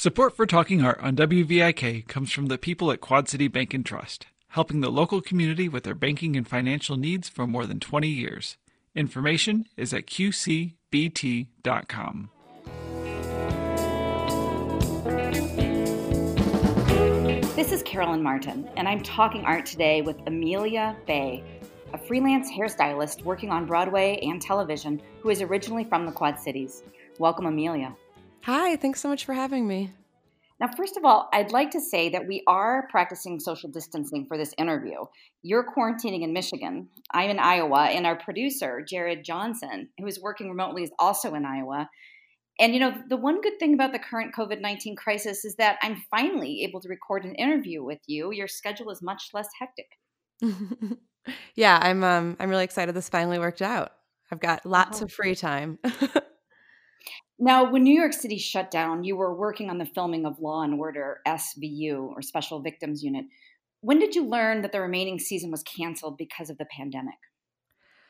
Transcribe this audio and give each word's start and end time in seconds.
Support 0.00 0.36
for 0.36 0.46
Talking 0.46 0.84
Art 0.84 1.00
on 1.00 1.16
WVIK 1.16 2.06
comes 2.06 2.30
from 2.30 2.46
the 2.46 2.56
people 2.56 2.92
at 2.92 3.00
Quad 3.00 3.28
City 3.28 3.48
Bank 3.48 3.74
and 3.74 3.84
Trust, 3.84 4.28
helping 4.50 4.80
the 4.80 4.92
local 4.92 5.20
community 5.20 5.68
with 5.68 5.82
their 5.82 5.96
banking 5.96 6.36
and 6.36 6.46
financial 6.46 6.96
needs 6.96 7.28
for 7.28 7.48
more 7.48 7.66
than 7.66 7.80
20 7.80 8.06
years. 8.06 8.56
Information 8.94 9.66
is 9.76 9.92
at 9.92 10.06
qcbt.com. 10.06 10.70
This 17.56 17.72
is 17.72 17.82
Carolyn 17.82 18.22
Martin, 18.22 18.70
and 18.76 18.86
I'm 18.86 19.02
talking 19.02 19.44
art 19.44 19.66
today 19.66 20.02
with 20.02 20.16
Amelia 20.28 20.96
Bay, 21.08 21.42
a 21.92 21.98
freelance 21.98 22.48
hairstylist 22.52 23.24
working 23.24 23.50
on 23.50 23.66
Broadway 23.66 24.20
and 24.22 24.40
television 24.40 25.02
who 25.22 25.30
is 25.30 25.42
originally 25.42 25.82
from 25.82 26.06
the 26.06 26.12
Quad 26.12 26.38
Cities. 26.38 26.84
Welcome, 27.18 27.46
Amelia. 27.46 27.96
Hi, 28.42 28.76
thanks 28.76 29.00
so 29.00 29.08
much 29.08 29.24
for 29.24 29.34
having 29.34 29.66
me. 29.66 29.92
Now, 30.60 30.68
first 30.76 30.96
of 30.96 31.04
all, 31.04 31.28
I'd 31.32 31.52
like 31.52 31.70
to 31.70 31.80
say 31.80 32.08
that 32.08 32.26
we 32.26 32.42
are 32.48 32.88
practicing 32.90 33.38
social 33.38 33.70
distancing 33.70 34.26
for 34.26 34.36
this 34.36 34.54
interview. 34.58 35.04
You're 35.42 35.64
quarantining 35.64 36.22
in 36.22 36.32
Michigan. 36.32 36.88
I'm 37.12 37.30
in 37.30 37.38
Iowa, 37.38 37.84
and 37.84 38.06
our 38.06 38.16
producer, 38.16 38.84
Jared 38.88 39.24
Johnson, 39.24 39.90
who 39.98 40.06
is 40.06 40.20
working 40.20 40.48
remotely, 40.48 40.82
is 40.82 40.90
also 40.98 41.34
in 41.34 41.44
Iowa. 41.44 41.88
And 42.58 42.74
you 42.74 42.80
know, 42.80 42.92
the 43.08 43.16
one 43.16 43.40
good 43.40 43.58
thing 43.60 43.72
about 43.74 43.92
the 43.92 44.00
current 44.00 44.34
COVID 44.34 44.60
19 44.60 44.96
crisis 44.96 45.44
is 45.44 45.54
that 45.56 45.78
I'm 45.80 46.02
finally 46.10 46.64
able 46.64 46.80
to 46.80 46.88
record 46.88 47.24
an 47.24 47.36
interview 47.36 47.84
with 47.84 48.00
you. 48.06 48.32
Your 48.32 48.48
schedule 48.48 48.90
is 48.90 49.00
much 49.00 49.30
less 49.32 49.48
hectic. 49.60 49.86
yeah, 51.54 51.78
I'm 51.80 52.02
um 52.02 52.36
I'm 52.40 52.50
really 52.50 52.64
excited 52.64 52.96
this 52.96 53.08
finally 53.08 53.38
worked 53.38 53.62
out. 53.62 53.92
I've 54.32 54.40
got 54.40 54.66
lots 54.66 55.00
oh. 55.00 55.04
of 55.04 55.12
free 55.12 55.36
time. 55.36 55.78
now, 57.38 57.70
when 57.70 57.84
New 57.84 57.94
York 57.94 58.12
City 58.12 58.36
shut 58.36 58.70
down, 58.70 59.04
you 59.04 59.16
were 59.16 59.32
working 59.32 59.70
on 59.70 59.78
the 59.78 59.86
filming 59.86 60.26
of 60.26 60.40
Law 60.40 60.62
and 60.62 60.74
Order 60.74 61.20
SVU 61.26 62.10
or 62.10 62.20
Special 62.20 62.60
Victims 62.60 63.02
Unit. 63.02 63.26
When 63.80 64.00
did 64.00 64.16
you 64.16 64.26
learn 64.26 64.62
that 64.62 64.72
the 64.72 64.80
remaining 64.80 65.20
season 65.20 65.52
was 65.52 65.62
canceled 65.62 66.18
because 66.18 66.50
of 66.50 66.58
the 66.58 66.64
pandemic? 66.64 67.14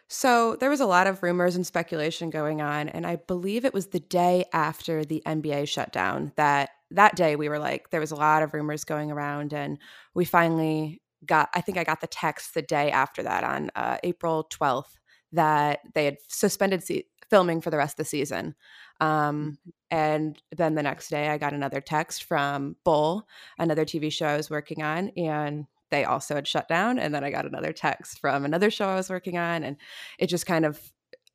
So 0.09 0.57
there 0.57 0.71
was 0.71 0.81
a 0.81 0.87
lot 0.87 1.07
of 1.07 1.23
rumors 1.23 1.57
and 1.57 1.67
speculation 1.67 2.31
going 2.31 2.63
on, 2.63 2.89
and 2.89 3.07
I 3.07 3.17
believe 3.17 3.67
it 3.67 3.75
was 3.75 3.89
the 3.89 4.01
day 4.01 4.47
after 4.55 5.05
the 5.05 5.23
NBA 5.27 5.69
shut 5.69 5.93
down 5.93 6.33
that 6.37 6.71
that 6.91 7.15
day 7.15 7.37
we 7.37 7.51
were 7.51 7.59
like 7.59 7.91
there 7.91 8.01
was 8.01 8.11
a 8.11 8.17
lot 8.17 8.43
of 8.43 8.55
rumors 8.55 8.85
going 8.85 9.11
around, 9.11 9.53
and 9.53 9.79
we 10.15 10.25
finally 10.25 11.03
got. 11.27 11.51
I 11.53 11.61
think 11.61 11.77
I 11.77 11.85
got 11.85 12.01
the 12.01 12.07
text 12.07 12.55
the 12.55 12.63
day 12.63 12.91
after 12.91 13.23
that 13.23 13.45
on 13.45 13.71
uh, 13.77 13.99
April 14.03 14.45
twelfth 14.45 14.97
that 15.33 15.81
they 15.93 16.07
had 16.07 16.17
suspended 16.29 16.83
se- 16.83 17.05
filming 17.31 17.61
for 17.61 17.71
the 17.71 17.77
rest 17.77 17.95
of 17.95 18.05
the 18.05 18.09
season. 18.09 18.55
Um, 19.01 19.59
mm-hmm. 19.61 19.71
and 19.91 20.43
then 20.57 20.75
the 20.75 20.83
next 20.83 21.09
day, 21.09 21.29
I 21.29 21.39
got 21.39 21.53
another 21.53 21.81
text 21.81 22.25
from 22.25 22.77
Bull, 22.85 23.27
another 23.59 23.85
TV 23.85 24.13
show 24.13 24.27
I 24.27 24.37
was 24.37 24.51
working 24.51 24.83
on, 24.83 25.11
and 25.17 25.67
they 25.91 26.05
also 26.05 26.35
had 26.35 26.47
shut 26.47 26.69
down. 26.69 26.99
And 26.99 27.15
then 27.15 27.25
I 27.25 27.31
got 27.31 27.47
another 27.47 27.73
text 27.73 28.21
from 28.21 28.45
another 28.45 28.71
show 28.71 28.89
I 28.89 28.97
was 28.97 29.11
working 29.11 29.39
on. 29.39 29.65
And 29.65 29.77
it 30.19 30.27
just 30.27 30.47
kind 30.47 30.65
of 30.65 30.81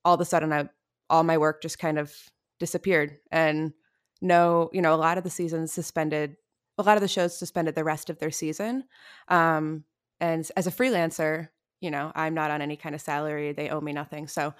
all 0.05 0.16
of 0.16 0.21
a 0.21 0.25
sudden 0.25 0.53
I 0.53 0.69
all 1.09 1.23
my 1.23 1.38
work 1.38 1.61
just 1.61 1.80
kind 1.80 1.97
of 1.97 2.14
disappeared. 2.59 3.17
And 3.31 3.73
no, 4.21 4.69
you 4.73 4.81
know, 4.81 4.94
a 4.94 4.95
lot 4.95 5.17
of 5.17 5.23
the 5.23 5.30
seasons 5.30 5.73
suspended 5.73 6.36
a 6.77 6.83
lot 6.83 6.97
of 6.97 7.02
the 7.02 7.08
shows 7.08 7.38
suspended 7.38 7.75
the 7.75 7.83
rest 7.83 8.09
of 8.09 8.17
their 8.19 8.31
season. 8.31 8.86
Um, 9.27 9.83
and 10.19 10.49
as 10.55 10.66
a 10.66 10.71
freelancer, 10.71 11.49
you 11.81 11.91
know, 11.91 12.11
I'm 12.16 12.33
not 12.33 12.49
on 12.49 12.61
any 12.61 12.77
kind 12.77 12.95
of 12.95 13.02
salary. 13.02 13.52
They 13.52 13.69
owe 13.69 13.81
me 13.81 13.94
nothing. 13.94 14.27
So 14.27 14.53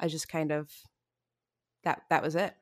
I 0.00 0.08
just 0.08 0.28
kind 0.28 0.52
of 0.52 0.70
that 1.84 2.02
that 2.10 2.22
was 2.22 2.34
it. 2.34 2.54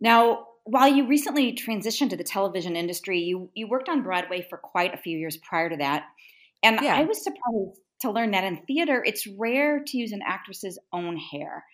Now, 0.00 0.46
while 0.64 0.88
you 0.88 1.06
recently 1.06 1.54
transitioned 1.54 2.10
to 2.10 2.16
the 2.16 2.24
television 2.24 2.76
industry, 2.76 3.20
you 3.20 3.50
you 3.54 3.68
worked 3.68 3.88
on 3.88 4.02
Broadway 4.02 4.46
for 4.48 4.58
quite 4.58 4.94
a 4.94 4.98
few 4.98 5.18
years 5.18 5.36
prior 5.36 5.70
to 5.70 5.76
that. 5.76 6.04
And 6.62 6.80
yeah. 6.82 6.96
I 6.96 7.04
was 7.04 7.22
surprised 7.22 7.80
to 8.00 8.10
learn 8.10 8.32
that 8.32 8.44
in 8.44 8.58
theater, 8.66 9.02
it's 9.04 9.26
rare 9.26 9.82
to 9.86 9.96
use 9.96 10.12
an 10.12 10.20
actress's 10.26 10.78
own 10.92 11.16
hair. 11.16 11.64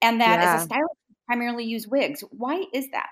And 0.00 0.20
that 0.20 0.40
yeah. 0.40 0.54
as 0.54 0.62
a 0.62 0.64
stylist, 0.66 0.96
primarily 1.26 1.64
use 1.64 1.86
wigs. 1.86 2.24
Why 2.30 2.64
is 2.74 2.90
that? 2.90 3.10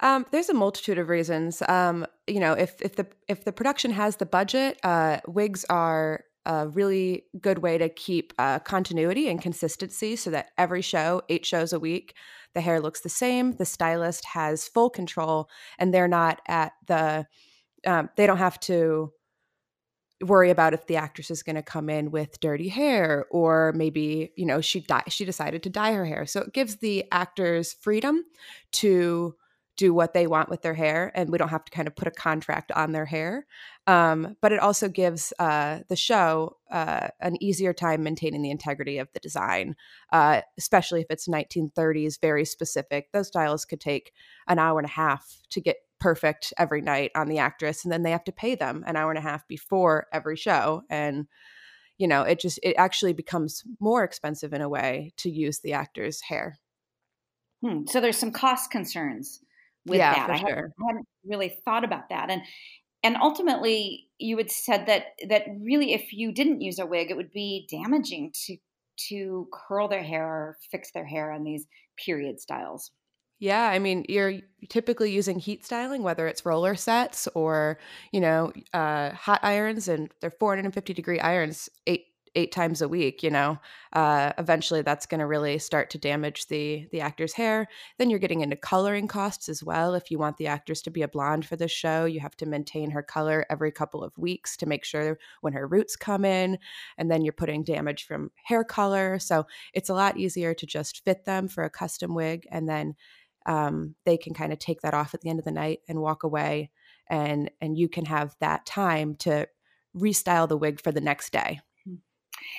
Um, 0.00 0.26
there's 0.30 0.48
a 0.48 0.54
multitude 0.54 0.98
of 0.98 1.08
reasons. 1.08 1.62
Um, 1.68 2.06
you 2.26 2.40
know, 2.40 2.52
if 2.52 2.80
if 2.80 2.96
the 2.96 3.06
if 3.26 3.44
the 3.44 3.52
production 3.52 3.90
has 3.92 4.16
the 4.16 4.26
budget, 4.26 4.78
uh, 4.84 5.18
wigs 5.26 5.64
are 5.68 6.24
a 6.48 6.66
really 6.68 7.26
good 7.40 7.58
way 7.58 7.78
to 7.78 7.88
keep 7.88 8.32
uh, 8.38 8.58
continuity 8.58 9.28
and 9.28 9.40
consistency, 9.40 10.16
so 10.16 10.30
that 10.30 10.50
every 10.58 10.82
show, 10.82 11.22
eight 11.28 11.46
shows 11.46 11.72
a 11.72 11.78
week, 11.78 12.14
the 12.54 12.60
hair 12.60 12.80
looks 12.80 13.02
the 13.02 13.08
same. 13.08 13.52
The 13.52 13.64
stylist 13.64 14.24
has 14.24 14.66
full 14.66 14.90
control, 14.90 15.48
and 15.78 15.94
they're 15.94 16.08
not 16.08 16.40
at 16.48 16.72
the. 16.86 17.26
Um, 17.86 18.10
they 18.16 18.26
don't 18.26 18.38
have 18.38 18.58
to 18.60 19.12
worry 20.22 20.50
about 20.50 20.74
if 20.74 20.86
the 20.86 20.96
actress 20.96 21.30
is 21.30 21.42
going 21.42 21.56
to 21.56 21.62
come 21.62 21.88
in 21.88 22.10
with 22.10 22.40
dirty 22.40 22.68
hair 22.68 23.26
or 23.30 23.72
maybe 23.76 24.32
you 24.36 24.44
know 24.44 24.60
she 24.60 24.80
di- 24.80 25.04
she 25.08 25.24
decided 25.24 25.62
to 25.62 25.70
dye 25.70 25.92
her 25.92 26.04
hair 26.04 26.26
so 26.26 26.40
it 26.40 26.52
gives 26.52 26.76
the 26.76 27.04
actors 27.12 27.74
freedom 27.80 28.24
to 28.72 29.32
do 29.78 29.94
what 29.94 30.12
they 30.12 30.26
want 30.26 30.50
with 30.50 30.60
their 30.60 30.74
hair 30.74 31.12
and 31.14 31.30
we 31.30 31.38
don't 31.38 31.48
have 31.48 31.64
to 31.64 31.70
kind 31.70 31.86
of 31.86 31.94
put 31.96 32.08
a 32.08 32.10
contract 32.10 32.70
on 32.72 32.92
their 32.92 33.06
hair 33.06 33.46
um, 33.86 34.36
but 34.42 34.52
it 34.52 34.58
also 34.58 34.88
gives 34.88 35.32
uh, 35.38 35.78
the 35.88 35.96
show 35.96 36.56
uh, 36.70 37.08
an 37.20 37.42
easier 37.42 37.72
time 37.72 38.02
maintaining 38.02 38.42
the 38.42 38.50
integrity 38.50 38.98
of 38.98 39.08
the 39.14 39.20
design 39.20 39.76
uh, 40.12 40.42
especially 40.58 41.00
if 41.00 41.06
it's 41.08 41.28
1930s 41.28 42.20
very 42.20 42.44
specific 42.44 43.06
those 43.12 43.28
styles 43.28 43.64
could 43.64 43.80
take 43.80 44.12
an 44.48 44.58
hour 44.58 44.78
and 44.78 44.86
a 44.86 44.92
half 44.92 45.38
to 45.48 45.60
get 45.60 45.76
perfect 46.00 46.52
every 46.58 46.82
night 46.82 47.12
on 47.14 47.28
the 47.28 47.38
actress 47.38 47.84
and 47.84 47.92
then 47.92 48.02
they 48.02 48.10
have 48.10 48.24
to 48.24 48.32
pay 48.32 48.54
them 48.54 48.84
an 48.86 48.96
hour 48.96 49.10
and 49.10 49.18
a 49.18 49.22
half 49.22 49.46
before 49.48 50.06
every 50.12 50.36
show 50.36 50.82
and 50.90 51.26
you 51.98 52.08
know 52.08 52.22
it 52.22 52.40
just 52.40 52.58
it 52.64 52.74
actually 52.76 53.12
becomes 53.12 53.62
more 53.78 54.02
expensive 54.02 54.52
in 54.52 54.60
a 54.60 54.68
way 54.68 55.12
to 55.16 55.30
use 55.30 55.60
the 55.60 55.72
actor's 55.72 56.20
hair 56.20 56.58
hmm. 57.64 57.82
so 57.86 58.00
there's 58.00 58.18
some 58.18 58.32
cost 58.32 58.70
concerns 58.72 59.40
with 59.86 59.98
yeah, 59.98 60.14
that. 60.14 60.30
I, 60.30 60.38
sure. 60.38 60.48
hadn't, 60.48 60.72
I 60.80 60.86
hadn't 60.88 61.08
really 61.24 61.60
thought 61.64 61.84
about 61.84 62.08
that. 62.10 62.30
And 62.30 62.42
and 63.02 63.16
ultimately 63.16 64.08
you 64.18 64.36
had 64.36 64.50
said 64.50 64.86
that 64.86 65.04
that 65.28 65.44
really 65.60 65.92
if 65.92 66.12
you 66.12 66.32
didn't 66.32 66.60
use 66.60 66.78
a 66.78 66.86
wig, 66.86 67.10
it 67.10 67.16
would 67.16 67.32
be 67.32 67.68
damaging 67.70 68.32
to 68.46 68.56
to 69.08 69.48
curl 69.52 69.88
their 69.88 70.02
hair 70.02 70.26
or 70.26 70.56
fix 70.70 70.90
their 70.92 71.06
hair 71.06 71.30
on 71.30 71.44
these 71.44 71.66
period 72.04 72.40
styles. 72.40 72.90
Yeah, 73.40 73.68
I 73.68 73.78
mean, 73.78 74.04
you're 74.08 74.40
typically 74.68 75.12
using 75.12 75.38
heat 75.38 75.64
styling, 75.64 76.02
whether 76.02 76.26
it's 76.26 76.44
roller 76.44 76.74
sets 76.74 77.28
or 77.34 77.78
you 78.12 78.20
know 78.20 78.52
uh, 78.72 79.10
hot 79.10 79.40
irons, 79.44 79.86
and 79.86 80.10
they're 80.20 80.32
450 80.40 80.92
degree 80.92 81.20
irons, 81.20 81.68
eight 81.86 82.06
eight 82.34 82.52
times 82.52 82.82
a 82.82 82.88
week 82.88 83.22
you 83.22 83.30
know 83.30 83.58
uh, 83.92 84.32
eventually 84.36 84.82
that's 84.82 85.06
going 85.06 85.20
to 85.20 85.26
really 85.26 85.58
start 85.58 85.90
to 85.90 85.98
damage 85.98 86.46
the 86.48 86.86
the 86.92 87.00
actor's 87.00 87.32
hair. 87.32 87.68
Then 87.98 88.10
you're 88.10 88.18
getting 88.18 88.42
into 88.42 88.56
coloring 88.56 89.08
costs 89.08 89.48
as 89.48 89.64
well 89.64 89.94
if 89.94 90.10
you 90.10 90.18
want 90.18 90.36
the 90.36 90.46
actress 90.46 90.82
to 90.82 90.90
be 90.90 91.02
a 91.02 91.08
blonde 91.08 91.46
for 91.46 91.56
the 91.56 91.68
show 91.68 92.04
you 92.04 92.20
have 92.20 92.36
to 92.36 92.46
maintain 92.46 92.90
her 92.90 93.02
color 93.02 93.46
every 93.48 93.72
couple 93.72 94.04
of 94.04 94.16
weeks 94.18 94.56
to 94.58 94.66
make 94.66 94.84
sure 94.84 95.18
when 95.40 95.52
her 95.52 95.66
roots 95.66 95.96
come 95.96 96.24
in 96.24 96.58
and 96.96 97.10
then 97.10 97.24
you're 97.24 97.32
putting 97.32 97.64
damage 97.64 98.04
from 98.04 98.30
hair 98.44 98.64
color 98.64 99.18
so 99.18 99.46
it's 99.72 99.88
a 99.88 99.94
lot 99.94 100.16
easier 100.16 100.54
to 100.54 100.66
just 100.66 101.04
fit 101.04 101.24
them 101.24 101.48
for 101.48 101.64
a 101.64 101.70
custom 101.70 102.14
wig 102.14 102.46
and 102.50 102.68
then 102.68 102.94
um, 103.46 103.94
they 104.04 104.18
can 104.18 104.34
kind 104.34 104.52
of 104.52 104.58
take 104.58 104.82
that 104.82 104.94
off 104.94 105.14
at 105.14 105.22
the 105.22 105.30
end 105.30 105.38
of 105.38 105.44
the 105.44 105.50
night 105.50 105.80
and 105.88 106.00
walk 106.00 106.22
away 106.22 106.70
and 107.08 107.50
and 107.60 107.78
you 107.78 107.88
can 107.88 108.04
have 108.04 108.36
that 108.40 108.66
time 108.66 109.14
to 109.16 109.48
restyle 109.96 110.48
the 110.48 110.56
wig 110.56 110.80
for 110.80 110.92
the 110.92 111.00
next 111.00 111.32
day 111.32 111.60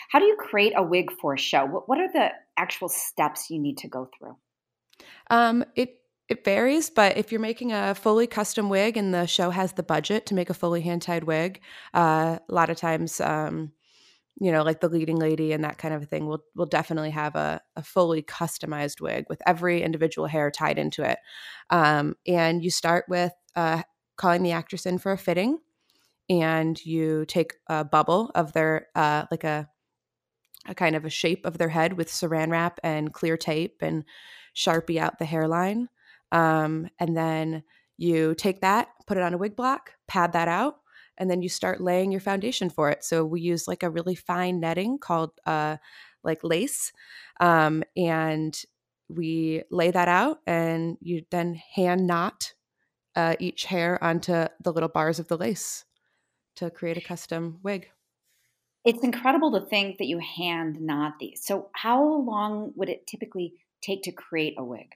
how 0.10 0.20
do 0.20 0.26
you 0.26 0.36
create 0.38 0.74
a 0.76 0.84
wig 0.84 1.12
for 1.12 1.34
a 1.34 1.38
show? 1.38 1.66
What, 1.66 1.88
what 1.88 2.00
are 2.00 2.12
the 2.12 2.30
actual 2.58 2.90
steps 2.90 3.50
you 3.50 3.60
need 3.60 3.78
to 3.80 3.88
go 3.88 4.10
through? 4.18 4.36
Um, 5.30 5.64
it 5.76 5.96
it 6.28 6.46
varies, 6.46 6.92
but 6.92 7.18
if 7.18 7.32
you're 7.32 7.42
making 7.42 7.74
a 7.74 7.96
fully 7.96 8.28
custom 8.28 8.70
wig 8.70 8.98
and 8.98 9.12
the 9.12 9.26
show 9.26 9.50
has 9.50 9.74
the 9.74 9.82
budget 9.82 10.28
to 10.28 10.36
make 10.36 10.52
a 10.52 10.54
fully 10.54 10.82
hand 10.82 11.02
tied 11.02 11.24
wig, 11.24 11.60
uh, 11.96 12.38
a 12.48 12.54
lot 12.54 12.70
of 12.70 12.78
times, 12.78 13.20
um, 13.20 13.72
you 14.40 14.52
know, 14.52 14.62
like 14.62 14.80
the 14.80 14.90
leading 14.90 15.18
lady 15.18 15.54
and 15.54 15.64
that 15.64 15.80
kind 15.80 15.92
of 15.92 16.04
a 16.04 16.06
thing, 16.06 16.28
will 16.28 16.44
will 16.56 16.68
definitely 16.68 17.10
have 17.10 17.36
a, 17.36 17.62
a 17.76 17.82
fully 17.82 18.22
customized 18.22 19.02
wig 19.02 19.26
with 19.28 19.42
every 19.48 19.82
individual 19.82 20.28
hair 20.28 20.52
tied 20.52 20.78
into 20.78 21.04
it. 21.04 21.18
Um, 21.72 22.16
and 22.28 22.64
you 22.64 22.70
start 22.70 23.06
with 23.08 23.34
uh, 23.56 23.82
calling 24.16 24.44
the 24.44 24.52
actress 24.52 24.86
in 24.86 25.00
for 25.00 25.12
a 25.12 25.18
fitting 25.18 25.58
and 26.30 26.84
you 26.86 27.26
take 27.26 27.54
a 27.68 27.84
bubble 27.84 28.32
of 28.36 28.54
their 28.54 28.88
uh, 28.96 29.26
like 29.32 29.44
a 29.44 29.70
a 30.68 30.76
kind 30.76 30.96
of 30.96 31.06
a 31.06 31.10
shape 31.10 31.46
of 31.46 31.58
their 31.58 31.70
head 31.70 31.94
with 31.94 32.10
saran 32.10 32.52
wrap 32.52 32.80
and 32.84 33.14
clear 33.14 33.38
tape 33.38 33.78
and 33.82 34.04
sharpie 34.56 34.98
out 34.98 35.18
the 35.18 35.26
hairline 35.26 35.88
um, 36.32 36.88
and 37.00 37.16
then 37.16 37.64
you 37.98 38.36
take 38.36 38.62
that 38.62 38.90
put 39.08 39.18
it 39.18 39.24
on 39.24 39.34
a 39.34 39.38
wig 39.38 39.56
block 39.56 39.94
pad 40.08 40.34
that 40.34 40.48
out 40.48 40.76
and 41.20 41.30
then 41.30 41.42
you 41.42 41.50
start 41.50 41.82
laying 41.82 42.12
your 42.12 42.22
foundation 42.22 42.70
for 42.70 42.90
it. 42.90 43.04
So 43.04 43.26
we 43.26 43.42
use 43.42 43.68
like 43.68 43.84
a 43.84 43.90
really 43.90 44.16
fine 44.16 44.60
netting 44.60 44.98
called 44.98 45.32
uh, 45.46 45.78
like 46.24 46.44
lace 46.44 46.92
um, 47.40 47.84
and 47.96 48.58
we 49.10 49.64
lay 49.70 49.92
that 49.92 50.08
out 50.08 50.40
and 50.48 50.98
you 51.02 51.24
then 51.30 51.60
hand 51.76 52.08
knot 52.08 52.54
uh, 53.16 53.36
each 53.40 53.66
hair 53.66 54.02
onto 54.04 54.46
the 54.64 54.72
little 54.72 54.90
bars 54.90 55.20
of 55.20 55.28
the 55.28 55.38
lace 55.38 55.84
to 56.60 56.72
create 56.72 56.98
a 56.98 57.02
custom 57.02 57.60
wig. 57.64 57.90
It's 58.84 59.04
incredible 59.06 59.52
to 59.54 59.66
think 59.66 60.00
that 60.00 60.08
you 60.08 60.20
hand 60.20 60.82
knot 60.82 61.20
these. 61.20 61.46
So, 61.46 61.70
how 61.74 62.04
long 62.04 62.74
would 62.76 62.90
it 62.90 63.08
typically 63.08 63.66
take 63.82 64.04
to 64.04 64.12
create 64.12 64.56
a 64.58 64.64
wig? 64.66 64.96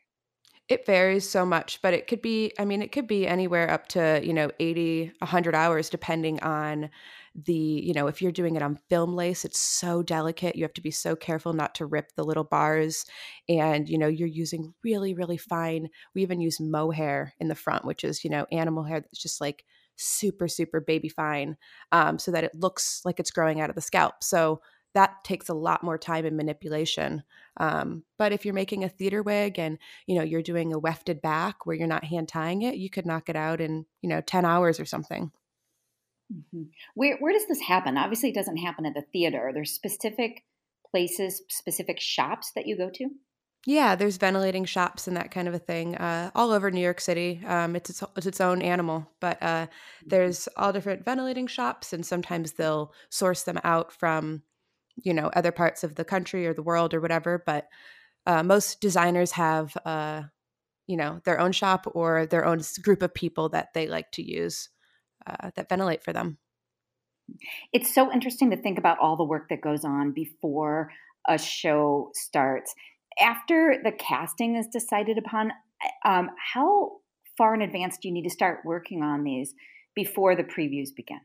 It 0.70 0.86
varies 0.86 1.30
so 1.30 1.46
much, 1.46 1.82
but 1.82 1.94
it 1.94 2.08
could 2.08 2.22
be, 2.22 2.54
I 2.58 2.64
mean, 2.64 2.82
it 2.82 2.94
could 2.94 3.06
be 3.06 3.28
anywhere 3.28 3.70
up 3.70 3.88
to, 3.90 4.22
you 4.24 4.34
know, 4.34 4.50
80, 4.62 5.12
100 5.20 5.54
hours, 5.54 5.90
depending 5.90 6.42
on 6.42 6.90
the, 7.36 7.54
you 7.54 7.94
know, 7.94 8.08
if 8.08 8.22
you're 8.22 8.32
doing 8.32 8.56
it 8.56 8.62
on 8.62 8.80
film 8.90 9.14
lace, 9.14 9.44
it's 9.44 9.60
so 9.60 10.02
delicate. 10.02 10.56
You 10.56 10.64
have 10.64 10.74
to 10.76 10.82
be 10.82 10.90
so 10.92 11.18
careful 11.18 11.52
not 11.52 11.76
to 11.76 11.86
rip 11.86 12.14
the 12.16 12.24
little 12.24 12.46
bars. 12.46 13.06
And, 13.50 13.90
you 13.90 13.98
know, 13.98 14.08
you're 14.08 14.28
using 14.28 14.74
really, 14.86 15.14
really 15.14 15.38
fine, 15.38 15.90
we 16.16 16.22
even 16.22 16.40
use 16.40 16.62
mohair 16.62 17.34
in 17.40 17.50
the 17.50 17.56
front, 17.56 17.84
which 17.84 18.06
is, 18.06 18.24
you 18.24 18.30
know, 18.30 18.48
animal 18.50 18.84
hair 18.84 19.02
that's 19.02 19.22
just 19.22 19.42
like 19.42 19.66
super, 19.96 20.48
super 20.48 20.80
baby 20.80 21.10
fine 21.10 21.58
um, 21.92 22.20
so 22.20 22.32
that 22.32 22.44
it 22.44 22.56
looks 22.56 23.02
like 23.06 23.20
it's 23.20 23.32
growing 23.32 23.62
out 23.62 23.70
of 23.70 23.76
the 23.76 23.82
scalp. 23.82 24.24
So 24.24 24.62
that 24.94 25.24
takes 25.24 25.50
a 25.50 25.54
lot 25.54 25.84
more 25.84 25.98
time 25.98 26.26
and 26.26 26.38
manipulation. 26.38 27.24
Um, 27.58 28.04
but 28.18 28.32
if 28.32 28.46
you're 28.46 28.54
making 28.54 28.84
a 28.84 28.90
theater 28.90 29.24
wig 29.24 29.58
and 29.60 29.78
you 30.08 30.16
know 30.16 30.24
you're 30.24 30.42
doing 30.42 30.74
a 30.74 30.80
wefted 30.80 31.22
back 31.22 31.66
where 31.66 31.76
you're 31.76 31.88
not 31.88 32.04
hand 32.04 32.28
tying 32.28 32.62
it, 32.62 32.76
you 32.76 32.90
could 32.90 33.06
knock 33.06 33.30
it 33.30 33.36
out 33.36 33.62
in 33.62 33.86
you 34.02 34.10
know 34.10 34.22
ten 34.22 34.46
hours 34.46 34.80
or 34.80 34.86
something. 34.86 35.32
Mm-hmm. 36.32 36.64
Where 36.96 37.18
where 37.18 37.34
does 37.34 37.48
this 37.48 37.62
happen? 37.62 37.98
Obviously, 37.98 38.30
it 38.30 38.36
doesn't 38.36 38.58
happen 38.58 38.86
at 38.86 38.94
the 38.94 39.06
theater. 39.14 39.52
There's 39.54 39.72
specific 39.72 40.44
places, 40.90 41.42
specific 41.50 42.00
shops 42.00 42.52
that 42.56 42.68
you 42.68 42.78
go 42.78 42.90
to. 42.92 43.10
Yeah, 43.66 43.96
there's 43.96 44.18
ventilating 44.18 44.66
shops 44.66 45.08
and 45.08 45.16
that 45.16 45.32
kind 45.32 45.48
of 45.48 45.54
a 45.54 45.60
thing 45.60 45.96
uh, 45.96 46.32
all 46.36 46.52
over 46.52 46.70
New 46.70 46.82
York 46.82 47.00
City. 47.00 47.42
Um, 47.46 47.78
it's, 47.78 47.90
its, 47.90 48.04
it's 48.18 48.26
its 48.26 48.42
own 48.42 48.62
animal, 48.62 49.10
but 49.22 49.42
uh, 49.42 49.68
there's 50.06 50.50
all 50.58 50.74
different 50.74 51.06
ventilating 51.06 51.48
shops, 51.48 51.94
and 51.94 52.06
sometimes 52.06 52.54
they'll 52.54 52.94
source 53.10 53.44
them 53.44 53.60
out 53.64 53.94
from 53.94 54.44
you 55.02 55.14
know 55.14 55.30
other 55.36 55.52
parts 55.52 55.84
of 55.84 55.96
the 55.96 56.06
country 56.06 56.46
or 56.46 56.54
the 56.54 56.64
world 56.64 56.94
or 56.94 57.02
whatever 57.02 57.42
but 57.46 57.68
uh, 58.26 58.44
most 58.44 58.80
designers 58.80 59.32
have 59.32 59.76
uh, 59.86 60.24
you 60.88 60.98
know 60.98 61.22
their 61.26 61.40
own 61.40 61.52
shop 61.52 61.86
or 61.94 62.26
their 62.26 62.46
own 62.46 62.62
group 62.82 63.02
of 63.02 63.14
people 63.14 63.50
that 63.50 63.74
they 63.74 63.88
like 63.88 64.12
to 64.12 64.24
use 64.24 64.70
uh, 65.26 65.52
that 65.56 65.70
ventilate 65.70 66.04
for 66.04 66.14
them 66.14 66.38
it's 67.72 67.94
so 67.94 68.12
interesting 68.12 68.52
to 68.52 68.58
think 68.58 68.78
about 68.78 69.00
all 69.00 69.16
the 69.16 69.24
work 69.24 69.50
that 69.50 69.62
goes 69.62 69.86
on 69.86 70.12
before 70.12 70.92
a 71.28 71.38
show 71.38 72.12
starts 72.14 72.74
after 73.20 73.80
the 73.84 73.92
casting 73.92 74.56
is 74.56 74.68
decided 74.68 75.18
upon 75.18 75.52
um, 76.06 76.30
how 76.54 76.98
far 77.38 77.54
in 77.54 77.62
advance 77.62 77.98
do 78.02 78.08
you 78.08 78.14
need 78.14 78.24
to 78.24 78.30
start 78.30 78.60
working 78.64 79.02
on 79.02 79.24
these 79.24 79.54
before 79.96 80.36
the 80.36 80.44
previews 80.44 80.90
begin 80.96 81.20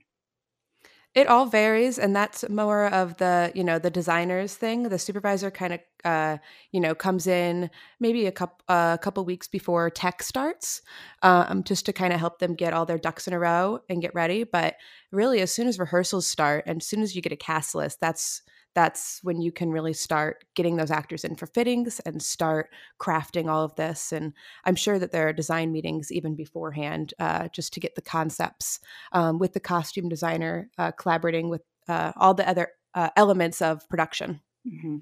it 1.14 1.26
all 1.26 1.46
varies, 1.46 1.98
and 1.98 2.14
that's 2.14 2.48
more 2.48 2.86
of 2.86 3.16
the 3.16 3.50
you 3.54 3.64
know 3.64 3.78
the 3.78 3.90
designers 3.90 4.54
thing. 4.54 4.84
The 4.84 4.98
supervisor 4.98 5.50
kind 5.50 5.74
of 5.74 5.80
uh, 6.04 6.38
you 6.70 6.80
know 6.80 6.94
comes 6.94 7.26
in 7.26 7.70
maybe 7.98 8.26
a 8.26 8.32
couple 8.32 8.64
a 8.68 8.72
uh, 8.72 8.96
couple 8.98 9.24
weeks 9.24 9.48
before 9.48 9.90
tech 9.90 10.22
starts, 10.22 10.82
um, 11.22 11.64
just 11.64 11.86
to 11.86 11.92
kind 11.92 12.12
of 12.12 12.20
help 12.20 12.38
them 12.38 12.54
get 12.54 12.72
all 12.72 12.86
their 12.86 12.98
ducks 12.98 13.26
in 13.26 13.32
a 13.32 13.38
row 13.38 13.80
and 13.88 14.02
get 14.02 14.14
ready. 14.14 14.44
But 14.44 14.76
really, 15.10 15.40
as 15.40 15.50
soon 15.50 15.66
as 15.66 15.78
rehearsals 15.78 16.26
start, 16.26 16.64
and 16.66 16.80
as 16.80 16.86
soon 16.86 17.02
as 17.02 17.16
you 17.16 17.22
get 17.22 17.32
a 17.32 17.36
cast 17.36 17.74
list, 17.74 18.00
that's 18.00 18.42
that's 18.74 19.20
when 19.22 19.40
you 19.40 19.50
can 19.50 19.70
really 19.70 19.92
start 19.92 20.44
getting 20.54 20.76
those 20.76 20.90
actors 20.90 21.24
in 21.24 21.34
for 21.34 21.46
fittings 21.46 22.00
and 22.00 22.22
start 22.22 22.70
crafting 23.00 23.48
all 23.48 23.64
of 23.64 23.74
this. 23.76 24.12
And 24.12 24.32
I'm 24.64 24.76
sure 24.76 24.98
that 24.98 25.12
there 25.12 25.28
are 25.28 25.32
design 25.32 25.72
meetings 25.72 26.12
even 26.12 26.36
beforehand 26.36 27.14
uh, 27.18 27.48
just 27.48 27.72
to 27.74 27.80
get 27.80 27.94
the 27.94 28.02
concepts 28.02 28.80
um, 29.12 29.38
with 29.38 29.52
the 29.52 29.60
costume 29.60 30.08
designer, 30.08 30.70
uh, 30.78 30.92
collaborating 30.92 31.48
with 31.48 31.62
uh, 31.88 32.12
all 32.16 32.34
the 32.34 32.48
other 32.48 32.68
uh, 32.94 33.10
elements 33.16 33.62
of 33.62 33.88
production. 33.88 34.40
Mm-hmm. 34.66 34.98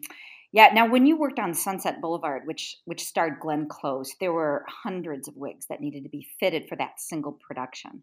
Yeah. 0.53 0.71
Now, 0.73 0.89
when 0.89 1.07
you 1.07 1.19
worked 1.19 1.39
on 1.39 1.53
Sunset 1.53 2.01
Boulevard, 2.01 2.43
which 2.47 2.79
which 2.85 3.05
starred 3.05 3.41
Glenn 3.41 3.69
Close, 3.69 4.15
there 4.21 4.33
were 4.33 4.65
hundreds 4.69 5.29
of 5.29 5.37
wigs 5.37 5.67
that 5.67 5.81
needed 5.81 6.05
to 6.05 6.09
be 6.09 6.27
fitted 6.41 6.69
for 6.69 6.77
that 6.77 6.99
single 6.99 7.33
production. 7.33 8.03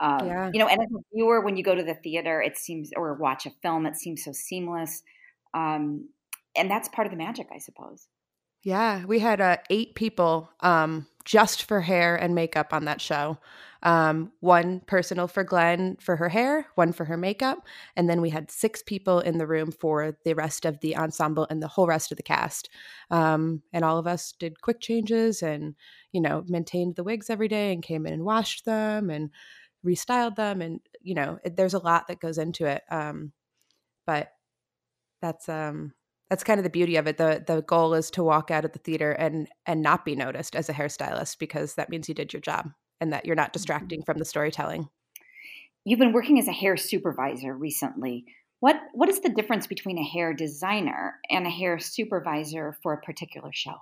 Um, 0.00 0.26
yeah. 0.26 0.50
You 0.52 0.58
know, 0.58 0.66
and 0.66 0.80
as 0.80 0.88
a 0.90 1.00
viewer, 1.14 1.40
when 1.40 1.56
you 1.56 1.64
go 1.64 1.74
to 1.74 1.82
the 1.82 1.94
theater, 1.94 2.42
it 2.42 2.58
seems, 2.58 2.90
or 2.96 3.14
watch 3.14 3.46
a 3.46 3.50
film, 3.62 3.86
it 3.86 3.96
seems 3.96 4.24
so 4.24 4.32
seamless. 4.32 5.02
Um, 5.54 6.08
and 6.56 6.70
that's 6.70 6.88
part 6.88 7.06
of 7.06 7.10
the 7.10 7.16
magic, 7.16 7.48
I 7.52 7.58
suppose. 7.58 8.06
Yeah, 8.62 9.04
we 9.04 9.18
had 9.18 9.40
uh, 9.40 9.58
eight 9.68 9.94
people 9.94 10.50
um, 10.60 11.06
just 11.24 11.64
for 11.64 11.82
hair 11.82 12.16
and 12.16 12.34
makeup 12.34 12.72
on 12.72 12.86
that 12.86 13.00
show. 13.00 13.38
Um, 13.82 14.32
one 14.40 14.80
personal 14.80 15.28
for 15.28 15.44
Glenn 15.44 15.98
for 16.00 16.16
her 16.16 16.30
hair, 16.30 16.66
one 16.74 16.94
for 16.94 17.04
her 17.04 17.18
makeup, 17.18 17.58
and 17.94 18.08
then 18.08 18.22
we 18.22 18.30
had 18.30 18.50
six 18.50 18.82
people 18.82 19.20
in 19.20 19.36
the 19.36 19.46
room 19.46 19.70
for 19.70 20.16
the 20.24 20.32
rest 20.32 20.64
of 20.64 20.80
the 20.80 20.96
ensemble 20.96 21.46
and 21.50 21.62
the 21.62 21.68
whole 21.68 21.86
rest 21.86 22.10
of 22.10 22.16
the 22.16 22.22
cast. 22.22 22.70
Um, 23.10 23.62
and 23.74 23.84
all 23.84 23.98
of 23.98 24.06
us 24.06 24.32
did 24.32 24.62
quick 24.62 24.80
changes 24.80 25.42
and 25.42 25.74
you 26.12 26.22
know 26.22 26.44
maintained 26.48 26.96
the 26.96 27.04
wigs 27.04 27.28
every 27.28 27.48
day 27.48 27.74
and 27.74 27.82
came 27.82 28.06
in 28.06 28.14
and 28.14 28.24
washed 28.24 28.64
them 28.64 29.10
and 29.10 29.28
restyled 29.84 30.36
them 30.36 30.60
and 30.62 30.80
you 31.00 31.14
know 31.14 31.38
it, 31.44 31.56
there's 31.56 31.74
a 31.74 31.78
lot 31.78 32.08
that 32.08 32.20
goes 32.20 32.38
into 32.38 32.66
it 32.66 32.82
um 32.90 33.32
but 34.06 34.28
that's 35.20 35.48
um 35.48 35.92
that's 36.30 36.44
kind 36.44 36.58
of 36.58 36.64
the 36.64 36.70
beauty 36.70 36.96
of 36.96 37.06
it. 37.06 37.16
The 37.16 37.44
the 37.46 37.62
goal 37.62 37.94
is 37.94 38.10
to 38.12 38.24
walk 38.24 38.50
out 38.50 38.64
of 38.64 38.72
the 38.72 38.78
theater 38.78 39.12
and 39.12 39.48
and 39.66 39.82
not 39.82 40.04
be 40.04 40.16
noticed 40.16 40.56
as 40.56 40.68
a 40.68 40.72
hairstylist 40.72 41.38
because 41.38 41.74
that 41.74 41.90
means 41.90 42.08
you 42.08 42.14
did 42.14 42.32
your 42.32 42.40
job 42.40 42.70
and 43.00 43.12
that 43.12 43.26
you're 43.26 43.36
not 43.36 43.52
distracting 43.52 44.00
mm-hmm. 44.00 44.04
from 44.04 44.18
the 44.18 44.24
storytelling. 44.24 44.88
You've 45.84 45.98
been 45.98 46.12
working 46.12 46.38
as 46.38 46.48
a 46.48 46.52
hair 46.52 46.76
supervisor 46.76 47.54
recently. 47.54 48.24
What 48.60 48.80
what 48.94 49.08
is 49.08 49.20
the 49.20 49.28
difference 49.28 49.66
between 49.66 49.98
a 49.98 50.04
hair 50.04 50.32
designer 50.32 51.20
and 51.30 51.46
a 51.46 51.50
hair 51.50 51.78
supervisor 51.78 52.76
for 52.82 52.94
a 52.94 53.00
particular 53.00 53.50
show 53.52 53.76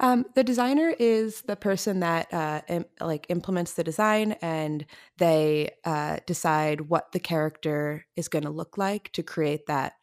um, 0.00 0.26
the 0.34 0.44
designer 0.44 0.94
is 0.98 1.42
the 1.42 1.56
person 1.56 2.00
that 2.00 2.32
uh, 2.32 2.60
Im- 2.68 2.84
like 3.00 3.26
implements 3.28 3.74
the 3.74 3.84
design, 3.84 4.32
and 4.42 4.86
they 5.18 5.72
uh, 5.84 6.18
decide 6.26 6.82
what 6.82 7.12
the 7.12 7.20
character 7.20 8.06
is 8.16 8.28
going 8.28 8.44
to 8.44 8.50
look 8.50 8.78
like 8.78 9.12
to 9.12 9.22
create 9.22 9.66
that 9.66 9.94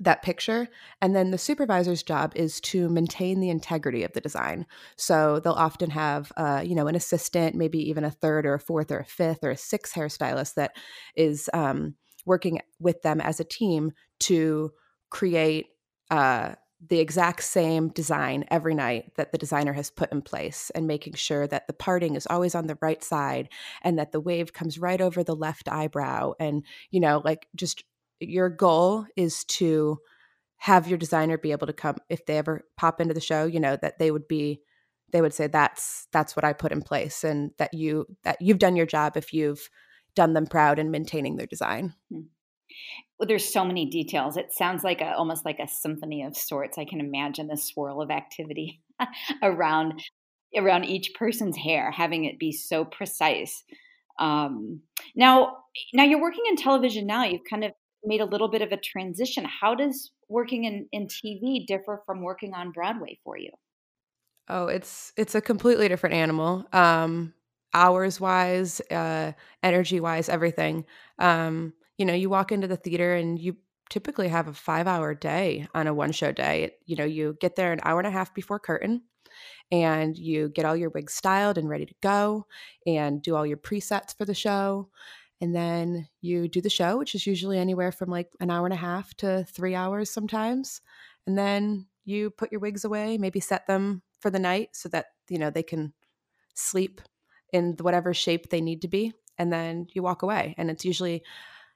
that 0.00 0.22
picture. 0.22 0.68
And 1.00 1.14
then 1.14 1.30
the 1.30 1.38
supervisor's 1.38 2.02
job 2.02 2.32
is 2.34 2.60
to 2.62 2.88
maintain 2.88 3.40
the 3.40 3.50
integrity 3.50 4.02
of 4.02 4.12
the 4.12 4.20
design. 4.20 4.66
So 4.96 5.40
they'll 5.40 5.52
often 5.52 5.90
have 5.90 6.32
uh, 6.36 6.62
you 6.64 6.74
know 6.74 6.86
an 6.86 6.96
assistant 6.96 7.54
maybe 7.54 7.78
even 7.88 8.04
a 8.04 8.10
third 8.10 8.46
or 8.46 8.54
a 8.54 8.60
fourth 8.60 8.90
or 8.90 9.00
a 9.00 9.04
fifth 9.04 9.44
or 9.44 9.50
a 9.50 9.56
sixth 9.56 9.94
hairstylist 9.94 10.54
that 10.54 10.72
is 11.16 11.48
um, 11.54 11.94
working 12.26 12.60
with 12.80 13.02
them 13.02 13.20
as 13.20 13.40
a 13.40 13.44
team 13.44 13.92
to 14.20 14.72
create 15.10 15.66
uh, 16.10 16.54
the 16.88 17.00
exact 17.00 17.42
same 17.42 17.88
design 17.88 18.44
every 18.50 18.74
night 18.74 19.12
that 19.16 19.32
the 19.32 19.38
designer 19.38 19.72
has 19.72 19.90
put 19.90 20.12
in 20.12 20.20
place 20.22 20.70
and 20.74 20.86
making 20.86 21.14
sure 21.14 21.46
that 21.46 21.66
the 21.66 21.72
parting 21.72 22.14
is 22.14 22.26
always 22.28 22.54
on 22.54 22.66
the 22.66 22.78
right 22.80 23.02
side 23.02 23.48
and 23.82 23.98
that 23.98 24.12
the 24.12 24.20
wave 24.20 24.52
comes 24.52 24.78
right 24.78 25.00
over 25.00 25.22
the 25.22 25.36
left 25.36 25.68
eyebrow 25.68 26.32
and 26.38 26.64
you 26.90 27.00
know 27.00 27.22
like 27.24 27.46
just 27.54 27.84
your 28.20 28.48
goal 28.48 29.06
is 29.16 29.44
to 29.44 29.98
have 30.56 30.88
your 30.88 30.98
designer 30.98 31.38
be 31.38 31.52
able 31.52 31.66
to 31.66 31.72
come 31.72 31.96
if 32.08 32.26
they 32.26 32.38
ever 32.38 32.62
pop 32.76 33.00
into 33.00 33.14
the 33.14 33.20
show 33.20 33.44
you 33.44 33.60
know 33.60 33.76
that 33.76 33.98
they 33.98 34.10
would 34.10 34.26
be 34.28 34.60
they 35.10 35.20
would 35.20 35.34
say 35.34 35.46
that's 35.46 36.06
that's 36.12 36.34
what 36.34 36.44
i 36.44 36.52
put 36.52 36.72
in 36.72 36.82
place 36.82 37.24
and 37.24 37.52
that 37.58 37.72
you 37.72 38.06
that 38.24 38.40
you've 38.40 38.58
done 38.58 38.76
your 38.76 38.86
job 38.86 39.16
if 39.16 39.32
you've 39.32 39.68
done 40.14 40.32
them 40.32 40.46
proud 40.46 40.78
in 40.78 40.92
maintaining 40.92 41.34
their 41.36 41.46
design. 41.46 41.92
Hmm 42.08 42.20
well, 43.18 43.26
there's 43.26 43.52
so 43.52 43.64
many 43.64 43.86
details. 43.86 44.36
It 44.36 44.52
sounds 44.52 44.82
like 44.82 45.00
a, 45.00 45.14
almost 45.14 45.44
like 45.44 45.58
a 45.58 45.68
symphony 45.68 46.22
of 46.22 46.36
sorts. 46.36 46.78
I 46.78 46.84
can 46.84 47.00
imagine 47.00 47.46
the 47.46 47.56
swirl 47.56 48.00
of 48.00 48.10
activity 48.10 48.80
around 49.42 50.02
around 50.56 50.84
each 50.84 51.12
person's 51.14 51.56
hair, 51.56 51.90
having 51.90 52.24
it 52.24 52.38
be 52.38 52.52
so 52.52 52.84
precise. 52.84 53.64
Um, 54.20 54.80
now, 55.16 55.56
now 55.92 56.04
you're 56.04 56.20
working 56.20 56.44
in 56.48 56.56
television. 56.56 57.06
Now 57.06 57.24
you've 57.24 57.42
kind 57.48 57.64
of 57.64 57.72
made 58.04 58.20
a 58.20 58.24
little 58.24 58.48
bit 58.48 58.62
of 58.62 58.70
a 58.70 58.76
transition. 58.76 59.44
How 59.44 59.74
does 59.74 60.12
working 60.28 60.64
in, 60.64 60.86
in 60.92 61.08
TV 61.08 61.66
differ 61.66 62.02
from 62.06 62.22
working 62.22 62.54
on 62.54 62.70
Broadway 62.70 63.18
for 63.24 63.36
you? 63.36 63.50
Oh, 64.48 64.66
it's 64.66 65.12
it's 65.16 65.34
a 65.34 65.40
completely 65.40 65.88
different 65.88 66.14
animal. 66.14 66.66
Um, 66.72 67.32
hours 67.72 68.20
wise, 68.20 68.80
uh, 68.90 69.32
energy 69.62 70.00
wise, 70.00 70.28
everything. 70.28 70.84
Um, 71.18 71.72
you 71.98 72.04
know, 72.04 72.14
you 72.14 72.28
walk 72.28 72.52
into 72.52 72.66
the 72.66 72.76
theater 72.76 73.14
and 73.14 73.38
you 73.38 73.56
typically 73.90 74.28
have 74.28 74.48
a 74.48 74.52
five 74.52 74.86
hour 74.86 75.14
day 75.14 75.66
on 75.74 75.86
a 75.86 75.94
one 75.94 76.12
show 76.12 76.32
day. 76.32 76.72
You 76.86 76.96
know, 76.96 77.04
you 77.04 77.36
get 77.40 77.56
there 77.56 77.72
an 77.72 77.80
hour 77.82 77.98
and 77.98 78.06
a 78.06 78.10
half 78.10 78.34
before 78.34 78.58
curtain 78.58 79.02
and 79.70 80.16
you 80.16 80.48
get 80.48 80.64
all 80.64 80.76
your 80.76 80.90
wigs 80.90 81.14
styled 81.14 81.58
and 81.58 81.68
ready 81.68 81.86
to 81.86 81.94
go 82.02 82.46
and 82.86 83.22
do 83.22 83.36
all 83.36 83.46
your 83.46 83.56
presets 83.56 84.16
for 84.16 84.24
the 84.24 84.34
show. 84.34 84.88
And 85.40 85.54
then 85.54 86.08
you 86.20 86.48
do 86.48 86.60
the 86.60 86.70
show, 86.70 86.96
which 86.96 87.14
is 87.14 87.26
usually 87.26 87.58
anywhere 87.58 87.92
from 87.92 88.10
like 88.10 88.30
an 88.40 88.50
hour 88.50 88.66
and 88.66 88.72
a 88.72 88.78
half 88.78 89.14
to 89.18 89.44
three 89.44 89.74
hours 89.74 90.10
sometimes. 90.10 90.80
And 91.26 91.36
then 91.36 91.86
you 92.04 92.30
put 92.30 92.52
your 92.52 92.60
wigs 92.60 92.84
away, 92.84 93.18
maybe 93.18 93.40
set 93.40 93.66
them 93.66 94.02
for 94.20 94.30
the 94.30 94.38
night 94.38 94.70
so 94.72 94.88
that, 94.90 95.06
you 95.28 95.38
know, 95.38 95.50
they 95.50 95.62
can 95.62 95.92
sleep 96.54 97.00
in 97.52 97.76
whatever 97.80 98.14
shape 98.14 98.48
they 98.48 98.60
need 98.60 98.82
to 98.82 98.88
be 98.88 99.12
and 99.38 99.52
then 99.52 99.86
you 99.92 100.02
walk 100.02 100.22
away 100.22 100.54
and 100.58 100.70
it's 100.70 100.84
usually 100.84 101.22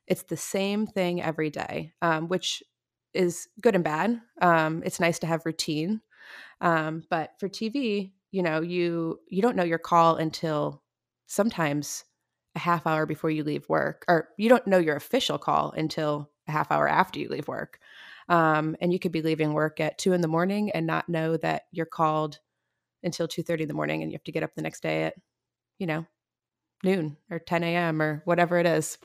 it's 0.08 0.24
the 0.24 0.36
same 0.36 0.86
thing 0.86 1.22
every 1.22 1.50
day 1.50 1.92
um, 2.02 2.28
which 2.28 2.62
is 3.14 3.48
good 3.60 3.74
and 3.74 3.84
bad 3.84 4.20
um, 4.42 4.82
it's 4.84 5.00
nice 5.00 5.18
to 5.18 5.26
have 5.26 5.46
routine 5.46 6.00
um, 6.60 7.04
but 7.10 7.32
for 7.38 7.48
tv 7.48 8.12
you 8.32 8.42
know 8.42 8.60
you 8.60 9.18
you 9.28 9.42
don't 9.42 9.56
know 9.56 9.64
your 9.64 9.78
call 9.78 10.16
until 10.16 10.82
sometimes 11.26 12.04
a 12.56 12.58
half 12.58 12.86
hour 12.86 13.06
before 13.06 13.30
you 13.30 13.44
leave 13.44 13.68
work 13.68 14.04
or 14.08 14.28
you 14.38 14.48
don't 14.48 14.66
know 14.66 14.78
your 14.78 14.96
official 14.96 15.38
call 15.38 15.70
until 15.72 16.30
a 16.48 16.52
half 16.52 16.72
hour 16.72 16.88
after 16.88 17.20
you 17.20 17.28
leave 17.28 17.48
work 17.48 17.78
um, 18.28 18.76
and 18.80 18.92
you 18.92 18.98
could 18.98 19.12
be 19.12 19.22
leaving 19.22 19.52
work 19.52 19.80
at 19.80 19.98
two 19.98 20.12
in 20.12 20.20
the 20.20 20.28
morning 20.28 20.70
and 20.72 20.86
not 20.86 21.08
know 21.08 21.36
that 21.36 21.62
you're 21.72 21.86
called 21.86 22.40
until 23.02 23.28
2.30 23.28 23.60
in 23.60 23.68
the 23.68 23.74
morning 23.74 24.02
and 24.02 24.10
you 24.10 24.16
have 24.16 24.24
to 24.24 24.32
get 24.32 24.42
up 24.42 24.54
the 24.54 24.62
next 24.62 24.82
day 24.82 25.04
at 25.04 25.14
you 25.78 25.86
know 25.86 26.04
noon 26.84 27.16
or 27.30 27.38
10 27.38 27.62
a.m 27.64 28.00
or 28.02 28.22
whatever 28.24 28.58
it 28.58 28.66
is 28.66 28.98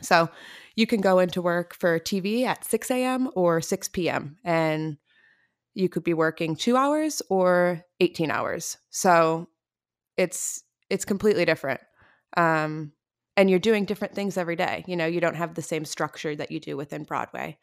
so 0.00 0.28
you 0.76 0.86
can 0.86 1.00
go 1.00 1.18
into 1.18 1.40
work 1.40 1.74
for 1.74 1.98
tv 1.98 2.44
at 2.44 2.64
6 2.64 2.90
a.m 2.90 3.30
or 3.34 3.60
6 3.60 3.88
p.m 3.88 4.36
and 4.44 4.98
you 5.74 5.88
could 5.88 6.04
be 6.04 6.14
working 6.14 6.56
two 6.56 6.76
hours 6.76 7.20
or 7.28 7.84
18 8.00 8.30
hours. 8.30 8.78
So 8.90 9.48
it's 10.16 10.62
it's 10.90 11.04
completely 11.04 11.44
different. 11.44 11.80
Um, 12.36 12.92
and 13.36 13.50
you're 13.50 13.58
doing 13.58 13.84
different 13.84 14.14
things 14.14 14.36
every 14.36 14.56
day. 14.56 14.84
You 14.86 14.96
know 14.96 15.06
you 15.06 15.20
don't 15.20 15.36
have 15.36 15.54
the 15.54 15.62
same 15.62 15.84
structure 15.84 16.34
that 16.36 16.50
you 16.50 16.60
do 16.60 16.76
within 16.76 17.04
broadway. 17.04 17.58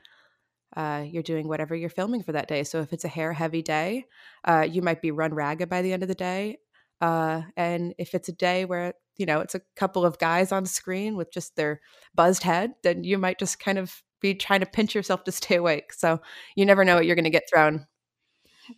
Uh, 0.75 1.05
you're 1.07 1.23
doing 1.23 1.47
whatever 1.47 1.75
you're 1.75 1.89
filming 1.89 2.23
for 2.23 2.33
that 2.33 2.47
day. 2.47 2.63
So 2.63 2.81
if 2.81 2.93
it's 2.93 3.05
a 3.05 3.09
hair 3.09 3.33
heavy 3.33 3.61
day 3.61 4.05
uh, 4.45 4.67
you 4.69 4.81
might 4.81 5.01
be 5.01 5.11
run 5.11 5.33
ragged 5.33 5.69
by 5.69 5.81
the 5.81 5.93
end 5.93 6.03
of 6.03 6.09
the 6.09 6.15
day. 6.15 6.57
Uh, 7.01 7.41
and 7.57 7.93
if 7.97 8.13
it's 8.13 8.29
a 8.29 8.33
day 8.33 8.65
where 8.65 8.93
you 9.18 9.25
know 9.25 9.39
it's 9.39 9.56
a 9.56 9.62
couple 9.75 10.06
of 10.06 10.18
guys 10.20 10.51
on 10.51 10.65
screen 10.65 11.15
with 11.15 11.32
just 11.32 11.56
their 11.56 11.82
buzzed 12.15 12.44
head 12.44 12.74
then 12.84 13.03
you 13.03 13.18
might 13.18 13.39
just 13.39 13.60
kind 13.60 13.77
of 13.77 14.01
be 14.22 14.36
trying 14.36 14.60
to 14.60 14.65
pinch 14.65 14.94
yourself 14.94 15.24
to 15.24 15.32
stay 15.32 15.56
awake 15.56 15.94
so 15.94 16.20
you 16.56 16.65
never 16.65 16.86
know 16.86 16.96
what 16.96 17.06
you're 17.06 17.15
going 17.15 17.24
to 17.24 17.32
get 17.32 17.50
thrown. 17.51 17.86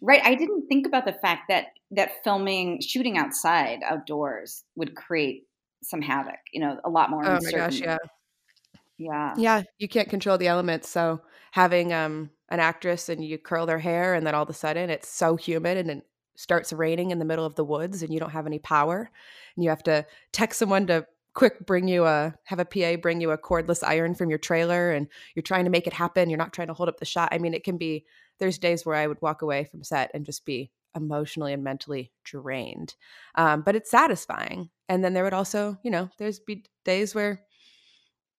Right 0.02 0.22
i 0.24 0.36
didn't 0.36 0.68
think 0.68 0.88
about 0.88 1.06
the 1.06 1.14
fact 1.14 1.44
that 1.50 1.68
that 1.92 2.24
filming 2.24 2.82
shooting 2.82 3.18
outside 3.18 3.80
outdoors 3.86 4.64
would 4.76 4.96
create 4.96 5.44
some 5.84 6.02
havoc 6.02 6.40
you 6.52 6.62
know 6.62 6.80
a 6.84 6.90
lot 6.90 7.10
more 7.10 7.26
oh 7.26 7.40
my 7.42 7.52
gosh 7.52 7.80
yeah. 7.80 7.98
Yeah. 8.98 9.34
Yeah 9.38 9.64
you 9.80 9.88
can't 9.88 10.10
control 10.10 10.38
the 10.38 10.48
elements 10.48 10.90
so 10.90 11.22
having 11.52 11.94
um 11.94 12.30
an 12.50 12.60
actress 12.60 13.10
and 13.10 13.24
you 13.24 13.38
curl 13.38 13.66
their 13.66 13.80
hair 13.80 14.14
and 14.14 14.26
then 14.26 14.36
all 14.36 14.44
of 14.44 14.50
a 14.50 14.54
sudden 14.54 14.90
it's 14.90 15.10
so 15.10 15.36
humid 15.36 15.78
and 15.78 16.02
starts 16.36 16.74
raining 16.74 17.12
in 17.12 17.20
the 17.20 17.26
middle 17.26 17.46
of 17.46 17.56
the 17.56 17.64
woods 17.64 18.02
and 18.02 18.14
you 18.14 18.20
don't 18.20 18.32
have 18.32 18.48
any 18.48 18.60
power 18.60 19.10
and 19.56 19.64
you 19.64 19.70
have 19.70 19.84
to 19.84 20.06
text 20.32 20.60
someone 20.60 20.88
to 20.88 21.06
quick 21.34 21.66
bring 21.66 21.88
you 21.88 22.06
a 22.06 22.34
have 22.44 22.60
a 22.60 22.66
PA 22.66 22.96
bring 23.02 23.20
you 23.20 23.32
a 23.32 23.38
cordless 23.38 23.84
iron 23.84 24.14
from 24.14 24.30
your 24.30 24.40
trailer 24.40 24.92
and 24.92 25.08
you're 25.36 25.44
trying 25.44 25.66
to 25.66 25.72
make 25.72 25.88
it 25.88 25.94
happen 25.94 26.30
you're 26.30 26.38
not 26.38 26.54
trying 26.54 26.68
to 26.68 26.74
hold 26.74 26.90
up 26.90 27.00
the 27.00 27.06
shot. 27.06 27.30
I 27.32 27.38
mean 27.38 27.54
it 27.54 27.64
can 27.64 27.78
be 27.78 28.06
there's 28.40 28.58
days 28.58 28.86
where 28.86 28.96
I 28.96 29.08
would 29.08 29.22
walk 29.22 29.42
away 29.42 29.64
from 29.64 29.84
set 29.84 30.12
and 30.14 30.26
just 30.26 30.46
be 30.46 30.72
emotionally 30.96 31.54
and 31.54 31.64
mentally 31.64 32.12
drained 32.24 32.96
um, 33.36 33.62
but 33.62 33.76
it's 33.76 33.90
satisfying. 33.90 34.70
And 34.90 35.04
then 35.04 35.14
there 35.14 35.24
would 35.24 35.34
also 35.34 35.78
you 35.84 35.92
know 35.92 36.10
there's 36.18 36.40
be 36.40 36.66
days 36.86 37.16
where 37.16 37.42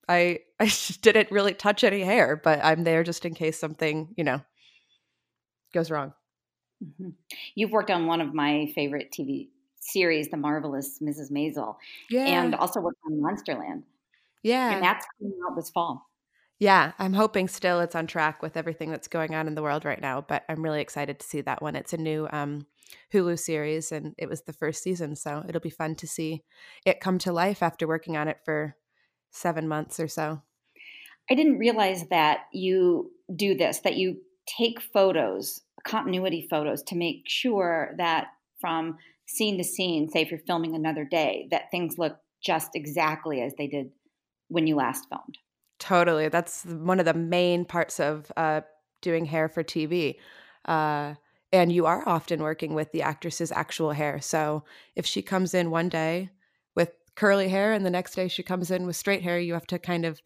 I 0.08 0.40
I 0.60 0.70
didn't 1.00 1.30
really 1.30 1.54
touch 1.54 1.84
any 1.84 2.00
hair 2.00 2.40
but 2.42 2.60
I'm 2.64 2.84
there 2.84 3.02
just 3.02 3.24
in 3.24 3.34
case 3.34 3.58
something 3.58 4.14
you 4.16 4.24
know 4.24 4.40
goes 5.72 5.90
wrong 5.90 6.12
mm-hmm. 6.84 7.10
you've 7.54 7.70
worked 7.70 7.90
on 7.90 8.06
one 8.06 8.20
of 8.20 8.34
my 8.34 8.70
favorite 8.74 9.12
TV 9.16 9.48
series, 9.80 10.28
The 10.28 10.36
Marvelous 10.36 10.98
Mrs. 11.00 11.30
Maisel, 11.30 11.76
yeah. 12.10 12.24
and 12.42 12.54
also 12.54 12.80
worked 12.80 13.00
on 13.06 13.20
Monsterland. 13.20 13.82
Yeah. 14.42 14.74
And 14.74 14.82
that's 14.82 15.06
coming 15.18 15.38
out 15.48 15.56
this 15.56 15.70
fall. 15.70 16.08
Yeah, 16.60 16.92
I'm 16.98 17.14
hoping 17.14 17.48
still 17.48 17.80
it's 17.80 17.96
on 17.96 18.06
track 18.06 18.40
with 18.40 18.56
everything 18.56 18.90
that's 18.90 19.08
going 19.08 19.34
on 19.34 19.48
in 19.48 19.54
the 19.54 19.62
world 19.62 19.84
right 19.84 20.00
now, 20.00 20.20
but 20.20 20.44
I'm 20.48 20.62
really 20.62 20.80
excited 20.80 21.18
to 21.18 21.26
see 21.26 21.40
that 21.40 21.60
one. 21.60 21.74
It's 21.74 21.92
a 21.92 21.98
new 21.98 22.28
um, 22.30 22.66
Hulu 23.12 23.38
series 23.38 23.90
and 23.90 24.14
it 24.18 24.28
was 24.28 24.42
the 24.42 24.52
first 24.52 24.82
season, 24.82 25.16
so 25.16 25.44
it'll 25.48 25.60
be 25.60 25.70
fun 25.70 25.96
to 25.96 26.06
see 26.06 26.42
it 26.86 27.00
come 27.00 27.18
to 27.18 27.32
life 27.32 27.62
after 27.62 27.88
working 27.88 28.16
on 28.16 28.28
it 28.28 28.38
for 28.44 28.76
seven 29.30 29.66
months 29.66 29.98
or 29.98 30.06
so. 30.06 30.42
I 31.28 31.34
didn't 31.34 31.58
realize 31.58 32.06
that 32.08 32.46
you 32.52 33.10
do 33.34 33.54
this, 33.56 33.80
that 33.80 33.96
you 33.96 34.18
take 34.46 34.80
photos, 34.80 35.62
continuity 35.84 36.46
photos, 36.50 36.82
to 36.84 36.96
make 36.96 37.22
sure 37.26 37.94
that 37.98 38.28
from 38.60 38.96
scene 39.26 39.58
to 39.58 39.64
scene, 39.64 40.08
say 40.08 40.22
if 40.22 40.30
you're 40.30 40.40
filming 40.40 40.74
another 40.74 41.04
day, 41.04 41.48
that 41.50 41.70
things 41.70 41.98
look 41.98 42.16
just 42.42 42.70
exactly 42.74 43.40
as 43.40 43.54
they 43.56 43.66
did 43.66 43.90
when 44.48 44.66
you 44.66 44.76
last 44.76 45.06
filmed. 45.08 45.38
Totally. 45.78 46.28
That's 46.28 46.64
one 46.64 46.98
of 46.98 47.06
the 47.06 47.14
main 47.14 47.64
parts 47.64 48.00
of 48.00 48.30
uh, 48.36 48.62
doing 49.02 49.26
hair 49.26 49.48
for 49.48 49.62
TV. 49.62 50.16
Uh, 50.64 51.14
and 51.52 51.70
you 51.70 51.86
are 51.86 52.06
often 52.08 52.42
working 52.42 52.74
with 52.74 52.90
the 52.92 53.02
actress's 53.02 53.52
actual 53.52 53.92
hair. 53.92 54.20
So 54.20 54.64
if 54.96 55.06
she 55.06 55.22
comes 55.22 55.54
in 55.54 55.70
one 55.70 55.88
day 55.88 56.30
with 56.74 56.92
curly 57.14 57.48
hair 57.48 57.72
and 57.72 57.84
the 57.86 57.90
next 57.90 58.14
day 58.14 58.28
she 58.28 58.42
comes 58.42 58.70
in 58.70 58.86
with 58.86 58.96
straight 58.96 59.22
hair, 59.22 59.38
you 59.38 59.54
have 59.54 59.66
to 59.68 59.78
kind 59.78 60.04
of 60.04 60.20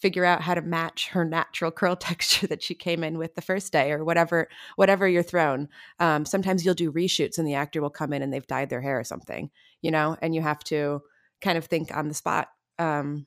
figure 0.00 0.24
out 0.24 0.42
how 0.42 0.54
to 0.54 0.62
match 0.62 1.08
her 1.08 1.24
natural 1.24 1.70
curl 1.70 1.96
texture 1.96 2.46
that 2.46 2.62
she 2.62 2.74
came 2.74 3.04
in 3.04 3.18
with 3.18 3.34
the 3.34 3.42
first 3.42 3.72
day 3.72 3.92
or 3.92 4.04
whatever 4.04 4.48
whatever 4.76 5.08
you're 5.08 5.22
thrown. 5.22 5.68
Um, 5.98 6.24
sometimes 6.24 6.64
you'll 6.64 6.74
do 6.74 6.92
reshoots 6.92 7.38
and 7.38 7.46
the 7.46 7.54
actor 7.54 7.80
will 7.80 7.90
come 7.90 8.12
in 8.12 8.22
and 8.22 8.32
they've 8.32 8.46
dyed 8.46 8.70
their 8.70 8.80
hair 8.80 8.98
or 8.98 9.04
something 9.04 9.50
you 9.82 9.90
know 9.90 10.16
and 10.20 10.34
you 10.34 10.42
have 10.42 10.62
to 10.64 11.02
kind 11.40 11.58
of 11.58 11.64
think 11.64 11.94
on 11.96 12.08
the 12.08 12.14
spot 12.14 12.48
um, 12.78 13.26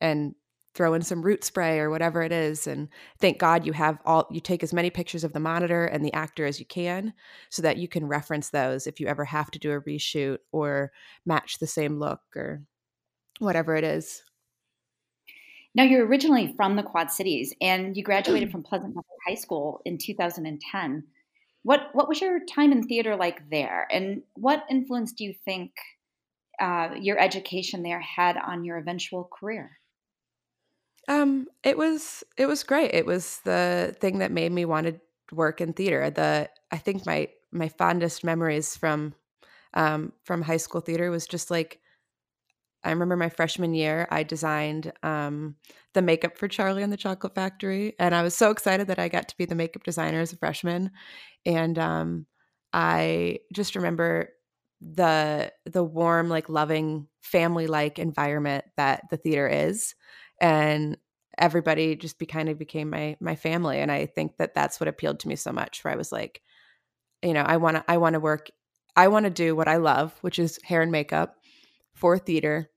and 0.00 0.34
throw 0.74 0.94
in 0.94 1.02
some 1.02 1.22
root 1.22 1.42
spray 1.42 1.80
or 1.80 1.90
whatever 1.90 2.22
it 2.22 2.30
is 2.30 2.66
and 2.66 2.88
thank 3.20 3.38
god 3.38 3.66
you 3.66 3.72
have 3.72 3.98
all 4.04 4.28
you 4.30 4.40
take 4.40 4.62
as 4.62 4.72
many 4.72 4.90
pictures 4.90 5.24
of 5.24 5.32
the 5.32 5.40
monitor 5.40 5.86
and 5.86 6.04
the 6.04 6.12
actor 6.12 6.46
as 6.46 6.60
you 6.60 6.66
can 6.66 7.12
so 7.50 7.62
that 7.62 7.78
you 7.78 7.88
can 7.88 8.06
reference 8.06 8.50
those 8.50 8.86
if 8.86 9.00
you 9.00 9.06
ever 9.06 9.24
have 9.24 9.50
to 9.50 9.58
do 9.58 9.72
a 9.72 9.80
reshoot 9.80 10.38
or 10.52 10.92
match 11.26 11.58
the 11.58 11.66
same 11.66 11.98
look 11.98 12.20
or 12.36 12.62
whatever 13.38 13.74
it 13.74 13.84
is 13.84 14.22
now, 15.78 15.84
you're 15.84 16.04
originally 16.04 16.54
from 16.56 16.74
the 16.74 16.82
Quad 16.82 17.12
Cities 17.12 17.54
and 17.60 17.96
you 17.96 18.02
graduated 18.02 18.50
from 18.52 18.64
Pleasant 18.64 18.94
Valley 18.94 19.04
High 19.24 19.36
School 19.36 19.80
in 19.84 19.96
2010. 19.96 21.04
What, 21.62 21.90
what 21.92 22.08
was 22.08 22.20
your 22.20 22.40
time 22.46 22.72
in 22.72 22.82
theater 22.82 23.14
like 23.14 23.48
there? 23.48 23.86
And 23.88 24.22
what 24.34 24.64
influence 24.68 25.12
do 25.12 25.22
you 25.22 25.32
think 25.44 25.70
uh, 26.60 26.90
your 27.00 27.16
education 27.20 27.84
there 27.84 28.00
had 28.00 28.36
on 28.36 28.64
your 28.64 28.78
eventual 28.78 29.30
career? 29.32 29.78
Um, 31.06 31.46
it 31.62 31.78
was 31.78 32.24
it 32.36 32.46
was 32.46 32.64
great. 32.64 32.92
It 32.92 33.06
was 33.06 33.38
the 33.44 33.96
thing 34.00 34.18
that 34.18 34.32
made 34.32 34.50
me 34.50 34.64
want 34.64 34.88
to 34.88 35.00
work 35.32 35.60
in 35.60 35.72
theater. 35.72 36.10
The 36.10 36.50
I 36.72 36.76
think 36.78 37.06
my 37.06 37.28
my 37.52 37.68
fondest 37.68 38.24
memories 38.24 38.76
from 38.76 39.14
um, 39.74 40.12
from 40.24 40.42
high 40.42 40.56
school 40.56 40.80
theater 40.80 41.10
was 41.10 41.26
just 41.26 41.52
like 41.52 41.80
I 42.84 42.90
remember 42.90 43.16
my 43.16 43.28
freshman 43.28 43.74
year, 43.74 44.06
I 44.10 44.22
designed 44.22 44.92
um, 45.02 45.56
the 45.94 46.02
makeup 46.02 46.38
for 46.38 46.48
Charlie 46.48 46.82
and 46.82 46.92
the 46.92 46.96
Chocolate 46.96 47.34
Factory, 47.34 47.94
and 47.98 48.14
I 48.14 48.22
was 48.22 48.36
so 48.36 48.50
excited 48.50 48.86
that 48.86 48.98
I 48.98 49.08
got 49.08 49.28
to 49.28 49.36
be 49.36 49.46
the 49.46 49.54
makeup 49.54 49.82
designer 49.82 50.20
as 50.20 50.32
a 50.32 50.36
freshman. 50.36 50.92
And 51.44 51.78
um, 51.78 52.26
I 52.72 53.40
just 53.52 53.74
remember 53.74 54.30
the 54.80 55.52
the 55.64 55.82
warm, 55.82 56.28
like 56.28 56.48
loving, 56.48 57.08
family 57.20 57.66
like 57.66 57.98
environment 57.98 58.64
that 58.76 59.02
the 59.10 59.16
theater 59.16 59.48
is, 59.48 59.94
and 60.40 60.96
everybody 61.36 61.96
just 61.96 62.18
be 62.18 62.26
kind 62.26 62.48
of 62.48 62.58
became 62.58 62.90
my 62.90 63.16
my 63.20 63.34
family. 63.34 63.80
And 63.80 63.90
I 63.90 64.06
think 64.06 64.36
that 64.36 64.54
that's 64.54 64.78
what 64.78 64.88
appealed 64.88 65.20
to 65.20 65.28
me 65.28 65.36
so 65.36 65.52
much. 65.52 65.82
Where 65.82 65.92
I 65.92 65.96
was 65.96 66.12
like, 66.12 66.42
you 67.22 67.34
know, 67.34 67.42
I 67.42 67.56
want 67.56 67.76
to 67.76 67.84
I 67.88 67.96
want 67.96 68.14
to 68.14 68.20
work, 68.20 68.50
I 68.94 69.08
want 69.08 69.24
to 69.24 69.30
do 69.30 69.56
what 69.56 69.68
I 69.68 69.76
love, 69.76 70.16
which 70.20 70.38
is 70.38 70.60
hair 70.64 70.82
and 70.82 70.92
makeup 70.92 71.37
for 71.98 72.18
theater 72.18 72.70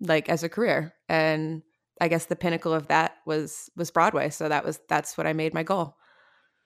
like 0.00 0.28
as 0.28 0.42
a 0.42 0.48
career 0.48 0.94
and 1.08 1.62
i 2.00 2.08
guess 2.08 2.26
the 2.26 2.36
pinnacle 2.36 2.72
of 2.72 2.88
that 2.88 3.16
was 3.26 3.70
was 3.76 3.90
broadway 3.90 4.30
so 4.30 4.48
that 4.48 4.64
was 4.64 4.80
that's 4.88 5.16
what 5.16 5.26
i 5.26 5.32
made 5.32 5.54
my 5.54 5.62
goal. 5.62 5.96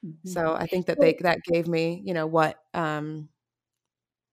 Mm-hmm. 0.05 0.31
so 0.31 0.55
i 0.55 0.67
think 0.67 0.87
that 0.87 0.99
they 0.99 1.19
that 1.21 1.43
gave 1.45 1.69
me 1.69 2.03
you 2.05 2.15
know 2.15 2.27
what 2.27 2.57
um 2.73 3.29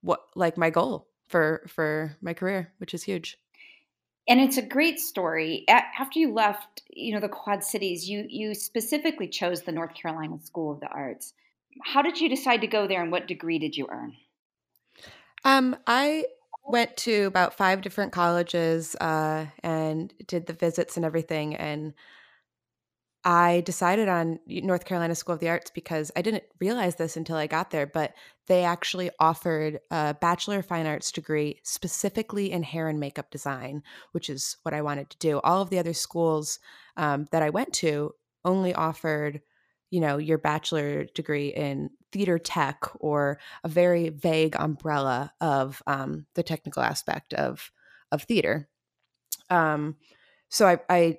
what 0.00 0.20
like 0.34 0.56
my 0.56 0.70
goal 0.70 1.08
for 1.28 1.62
for 1.68 2.16
my 2.20 2.34
career 2.34 2.72
which 2.78 2.94
is 2.94 3.02
huge. 3.02 3.38
And 4.30 4.40
it's 4.42 4.58
a 4.58 4.62
great 4.62 5.00
story. 5.00 5.64
After 5.68 6.18
you 6.18 6.32
left 6.32 6.82
you 6.90 7.14
know 7.14 7.20
the 7.20 7.28
quad 7.28 7.64
cities 7.64 8.08
you 8.08 8.26
you 8.28 8.54
specifically 8.54 9.28
chose 9.28 9.62
the 9.62 9.72
north 9.72 9.94
carolina 9.94 10.38
school 10.42 10.72
of 10.72 10.80
the 10.80 10.88
arts. 10.88 11.34
How 11.84 12.02
did 12.02 12.20
you 12.20 12.28
decide 12.28 12.60
to 12.62 12.66
go 12.66 12.86
there 12.86 13.02
and 13.02 13.12
what 13.12 13.28
degree 13.28 13.58
did 13.58 13.76
you 13.76 13.88
earn? 13.90 14.14
Um 15.44 15.76
i 15.86 16.24
went 16.68 16.96
to 16.98 17.24
about 17.24 17.54
five 17.54 17.80
different 17.80 18.12
colleges 18.12 18.94
uh, 18.96 19.46
and 19.62 20.12
did 20.26 20.46
the 20.46 20.52
visits 20.52 20.96
and 20.96 21.04
everything. 21.04 21.56
And 21.56 21.94
I 23.24 23.62
decided 23.66 24.08
on 24.08 24.38
North 24.46 24.84
Carolina 24.84 25.14
School 25.14 25.34
of 25.34 25.40
the 25.40 25.48
Arts 25.48 25.70
because 25.70 26.12
I 26.14 26.22
didn't 26.22 26.44
realize 26.60 26.96
this 26.96 27.16
until 27.16 27.36
I 27.36 27.46
got 27.46 27.70
there, 27.70 27.86
but 27.86 28.14
they 28.46 28.64
actually 28.64 29.10
offered 29.18 29.80
a 29.90 30.14
Bachelor 30.14 30.60
of 30.60 30.66
Fine 30.66 30.86
Arts 30.86 31.10
degree 31.10 31.60
specifically 31.64 32.52
in 32.52 32.62
hair 32.62 32.88
and 32.88 33.00
makeup 33.00 33.30
design, 33.30 33.82
which 34.12 34.30
is 34.30 34.56
what 34.62 34.72
I 34.72 34.82
wanted 34.82 35.10
to 35.10 35.18
do. 35.18 35.40
All 35.40 35.60
of 35.60 35.70
the 35.70 35.78
other 35.78 35.94
schools 35.94 36.58
um, 36.96 37.26
that 37.32 37.42
I 37.42 37.50
went 37.50 37.72
to 37.74 38.14
only 38.44 38.72
offered, 38.72 39.42
you 39.90 40.00
know, 40.00 40.18
your 40.18 40.38
bachelor 40.38 41.04
degree 41.14 41.48
in 41.48 41.90
theater 42.12 42.38
tech 42.38 42.82
or 43.00 43.38
a 43.64 43.68
very 43.68 44.08
vague 44.08 44.56
umbrella 44.58 45.32
of 45.40 45.82
um, 45.86 46.26
the 46.34 46.42
technical 46.42 46.82
aspect 46.82 47.34
of 47.34 47.70
of 48.10 48.22
theater. 48.22 48.68
Um, 49.50 49.96
so 50.48 50.66
I, 50.66 50.78
I 50.88 51.18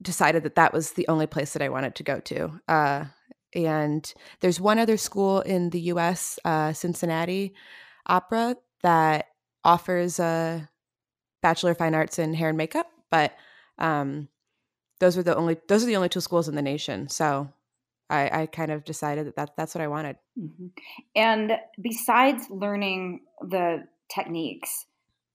decided 0.00 0.42
that 0.44 0.54
that 0.54 0.72
was 0.72 0.92
the 0.92 1.08
only 1.08 1.26
place 1.26 1.52
that 1.52 1.62
I 1.62 1.68
wanted 1.68 1.94
to 1.96 2.02
go 2.02 2.20
to. 2.20 2.60
Uh, 2.66 3.04
and 3.54 4.12
there's 4.40 4.60
one 4.60 4.78
other 4.78 4.96
school 4.96 5.40
in 5.40 5.70
the 5.70 5.80
U.S., 5.80 6.38
uh, 6.44 6.72
Cincinnati 6.72 7.54
Opera, 8.06 8.56
that 8.82 9.26
offers 9.64 10.18
a 10.18 10.68
Bachelor 11.42 11.72
of 11.72 11.78
Fine 11.78 11.94
Arts 11.94 12.18
in 12.18 12.34
Hair 12.34 12.50
and 12.50 12.58
Makeup, 12.58 12.86
but 13.10 13.34
um, 13.78 14.28
those 15.00 15.16
were 15.16 15.22
the 15.22 15.36
only 15.36 15.56
those 15.68 15.82
are 15.82 15.86
the 15.86 15.96
only 15.96 16.08
two 16.08 16.20
schools 16.20 16.48
in 16.48 16.54
the 16.54 16.62
nation. 16.62 17.08
So 17.08 17.50
I, 18.14 18.42
I 18.42 18.46
kind 18.46 18.70
of 18.70 18.84
decided 18.84 19.26
that, 19.26 19.36
that 19.36 19.50
that's 19.56 19.74
what 19.74 19.82
I 19.82 19.88
wanted. 19.88 20.16
Mm-hmm. 20.38 20.66
And 21.16 21.52
besides 21.80 22.46
learning 22.50 23.20
the 23.40 23.86
techniques, 24.14 24.86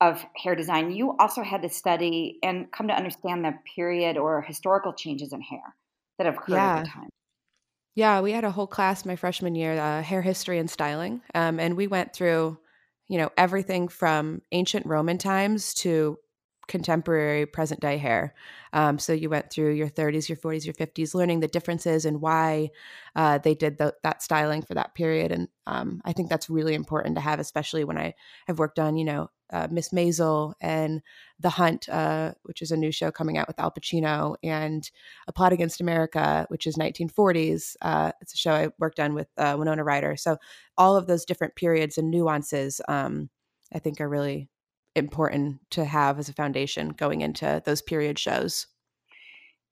of 0.01 0.25
hair 0.36 0.55
design, 0.55 0.91
you 0.91 1.15
also 1.17 1.43
had 1.43 1.62
to 1.62 1.69
study 1.69 2.39
and 2.41 2.71
come 2.71 2.88
to 2.88 2.93
understand 2.93 3.43
the 3.43 3.53
period 3.75 4.17
or 4.17 4.41
historical 4.41 4.93
changes 4.93 5.33
in 5.33 5.41
hair 5.41 5.75
that 6.17 6.25
have 6.25 6.36
occurred 6.36 6.53
yeah. 6.53 6.75
over 6.75 6.86
time. 6.86 7.09
Yeah, 7.95 8.21
we 8.21 8.31
had 8.31 8.45
a 8.45 8.51
whole 8.51 8.67
class 8.67 9.03
my 9.03 9.17
freshman 9.17 9.55
year, 9.55 9.77
uh, 9.77 10.01
hair 10.01 10.21
history 10.21 10.57
and 10.57 10.69
styling, 10.69 11.21
um, 11.36 11.59
and 11.59 11.75
we 11.75 11.88
went 11.88 12.13
through, 12.13 12.57
you 13.09 13.17
know, 13.17 13.29
everything 13.36 13.89
from 13.89 14.41
ancient 14.53 14.86
Roman 14.86 15.17
times 15.17 15.74
to 15.75 16.17
contemporary 16.69 17.45
present 17.45 17.81
day 17.81 17.97
hair. 17.97 18.33
Um, 18.71 18.99
so 18.99 19.11
you 19.11 19.29
went 19.29 19.51
through 19.51 19.73
your 19.73 19.89
30s, 19.89 20.29
your 20.29 20.38
40s, 20.38 20.63
your 20.63 20.75
50s, 20.75 21.13
learning 21.13 21.41
the 21.41 21.47
differences 21.47 22.05
and 22.05 22.21
why 22.21 22.69
uh, 23.15 23.39
they 23.39 23.55
did 23.55 23.77
the, 23.77 23.95
that 24.03 24.21
styling 24.23 24.61
for 24.61 24.75
that 24.75 24.95
period. 24.95 25.31
And 25.33 25.49
um, 25.67 26.01
I 26.05 26.13
think 26.13 26.29
that's 26.29 26.49
really 26.49 26.75
important 26.75 27.15
to 27.15 27.21
have, 27.21 27.39
especially 27.39 27.83
when 27.83 27.97
I 27.97 28.13
have 28.47 28.59
worked 28.59 28.79
on, 28.79 28.95
you 28.95 29.03
know, 29.03 29.29
uh, 29.51 29.67
Miss 29.71 29.89
Maisel 29.89 30.53
and 30.61 31.01
The 31.39 31.49
Hunt, 31.49 31.89
uh, 31.89 32.33
which 32.43 32.61
is 32.61 32.71
a 32.71 32.77
new 32.77 32.91
show 32.91 33.11
coming 33.11 33.38
out 33.38 33.47
with 33.47 33.59
Al 33.59 33.71
Pacino, 33.71 34.35
and 34.43 34.89
A 35.27 35.33
Plot 35.33 35.51
Against 35.53 35.81
America, 35.81 36.45
which 36.49 36.67
is 36.67 36.77
1940s. 36.77 37.75
Uh, 37.81 38.11
it's 38.21 38.35
a 38.35 38.38
show 38.38 38.51
I 38.51 38.69
worked 38.77 38.99
on 38.99 39.15
with 39.15 39.27
uh, 39.38 39.55
Winona 39.57 39.83
Ryder. 39.83 40.15
So 40.17 40.38
all 40.77 40.95
of 40.95 41.07
those 41.07 41.25
different 41.25 41.55
periods 41.55 41.97
and 41.97 42.11
nuances, 42.11 42.79
um, 42.88 43.31
I 43.73 43.79
think, 43.79 43.99
are 43.99 44.07
really 44.07 44.49
important 44.96 45.60
to 45.72 45.86
have 45.86 46.19
as 46.19 46.29
a 46.29 46.34
foundation 46.34 46.89
going 46.89 47.22
into 47.22 47.62
those 47.65 47.81
period 47.81 48.17
shows. 48.19 48.67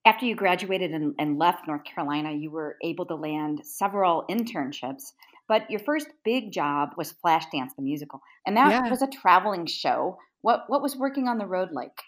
After 0.05 0.25
you 0.25 0.35
graduated 0.35 0.91
and, 0.91 1.15
and 1.19 1.37
left 1.37 1.67
North 1.67 1.83
Carolina, 1.83 2.31
you 2.31 2.49
were 2.49 2.77
able 2.81 3.05
to 3.07 3.15
land 3.15 3.61
several 3.65 4.25
internships 4.29 5.11
but 5.47 5.69
your 5.71 5.79
first 5.79 6.07
big 6.23 6.51
job 6.51 6.91
was 6.97 7.13
Flashdance 7.13 7.75
the 7.75 7.81
musical, 7.81 8.21
and 8.45 8.57
that 8.57 8.69
yeah. 8.69 8.89
was 8.89 9.01
a 9.01 9.07
traveling 9.07 9.65
show. 9.65 10.17
What 10.41 10.65
what 10.67 10.81
was 10.81 10.95
working 10.95 11.27
on 11.27 11.37
the 11.37 11.45
road 11.45 11.69
like? 11.71 12.01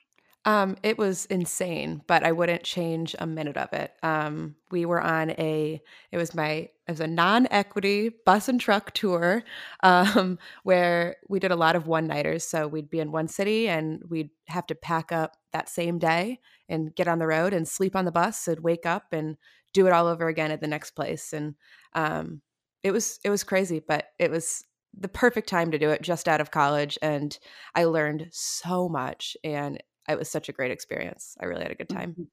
Um, 0.45 0.77
it 0.83 0.97
was 0.97 1.25
insane, 1.25 2.01
but 2.07 2.23
I 2.23 2.31
wouldn't 2.31 2.63
change 2.63 3.13
a 3.19 3.27
minute 3.27 3.57
of 3.57 3.73
it. 3.73 3.93
Um, 4.01 4.55
we 4.71 4.85
were 4.85 5.01
on 5.01 5.31
a 5.31 5.81
it 6.11 6.17
was 6.17 6.33
my 6.33 6.49
it 6.49 6.71
was 6.87 7.01
a 7.01 7.07
non-equity 7.07 8.11
bus 8.25 8.47
and 8.47 8.59
truck 8.59 8.93
tour 8.93 9.43
um, 9.83 10.39
where 10.63 11.17
we 11.27 11.39
did 11.39 11.51
a 11.51 11.57
lot 11.57 11.75
of 11.75 11.87
one-nighters. 11.87 12.45
So 12.45 12.67
we'd 12.67 12.89
be 12.89 12.99
in 12.99 13.11
one 13.11 13.27
city 13.27 13.67
and 13.67 14.01
we'd 14.09 14.29
have 14.47 14.65
to 14.67 14.75
pack 14.75 15.11
up 15.11 15.35
that 15.51 15.67
same 15.69 15.99
day 15.99 16.39
and 16.69 16.95
get 16.95 17.07
on 17.07 17.19
the 17.19 17.27
road 17.27 17.53
and 17.53 17.67
sleep 17.67 17.95
on 17.95 18.05
the 18.05 18.11
bus 18.11 18.47
and 18.47 18.61
wake 18.61 18.85
up 18.85 19.11
and 19.11 19.35
do 19.73 19.87
it 19.87 19.93
all 19.93 20.07
over 20.07 20.27
again 20.27 20.51
at 20.51 20.61
the 20.61 20.67
next 20.67 20.91
place. 20.91 21.33
And 21.33 21.55
um, 21.93 22.41
it 22.81 22.91
was 22.91 23.19
it 23.25 23.29
was 23.29 23.43
crazy, 23.43 23.81
but 23.85 24.05
it 24.19 24.31
was 24.31 24.63
the 24.97 25.07
perfect 25.07 25.49
time 25.49 25.71
to 25.71 25.79
do 25.79 25.89
it 25.89 26.01
just 26.01 26.27
out 26.27 26.41
of 26.41 26.51
college 26.51 26.97
and 27.01 27.37
I 27.75 27.83
learned 27.83 28.27
so 28.31 28.89
much 28.89 29.37
and 29.43 29.81
it 30.09 30.19
was 30.19 30.29
such 30.29 30.49
a 30.49 30.53
great 30.53 30.71
experience. 30.71 31.35
I 31.41 31.45
really 31.45 31.63
had 31.63 31.71
a 31.71 31.75
good 31.75 31.89
time. 31.89 32.11
Mm-hmm. 32.11 32.23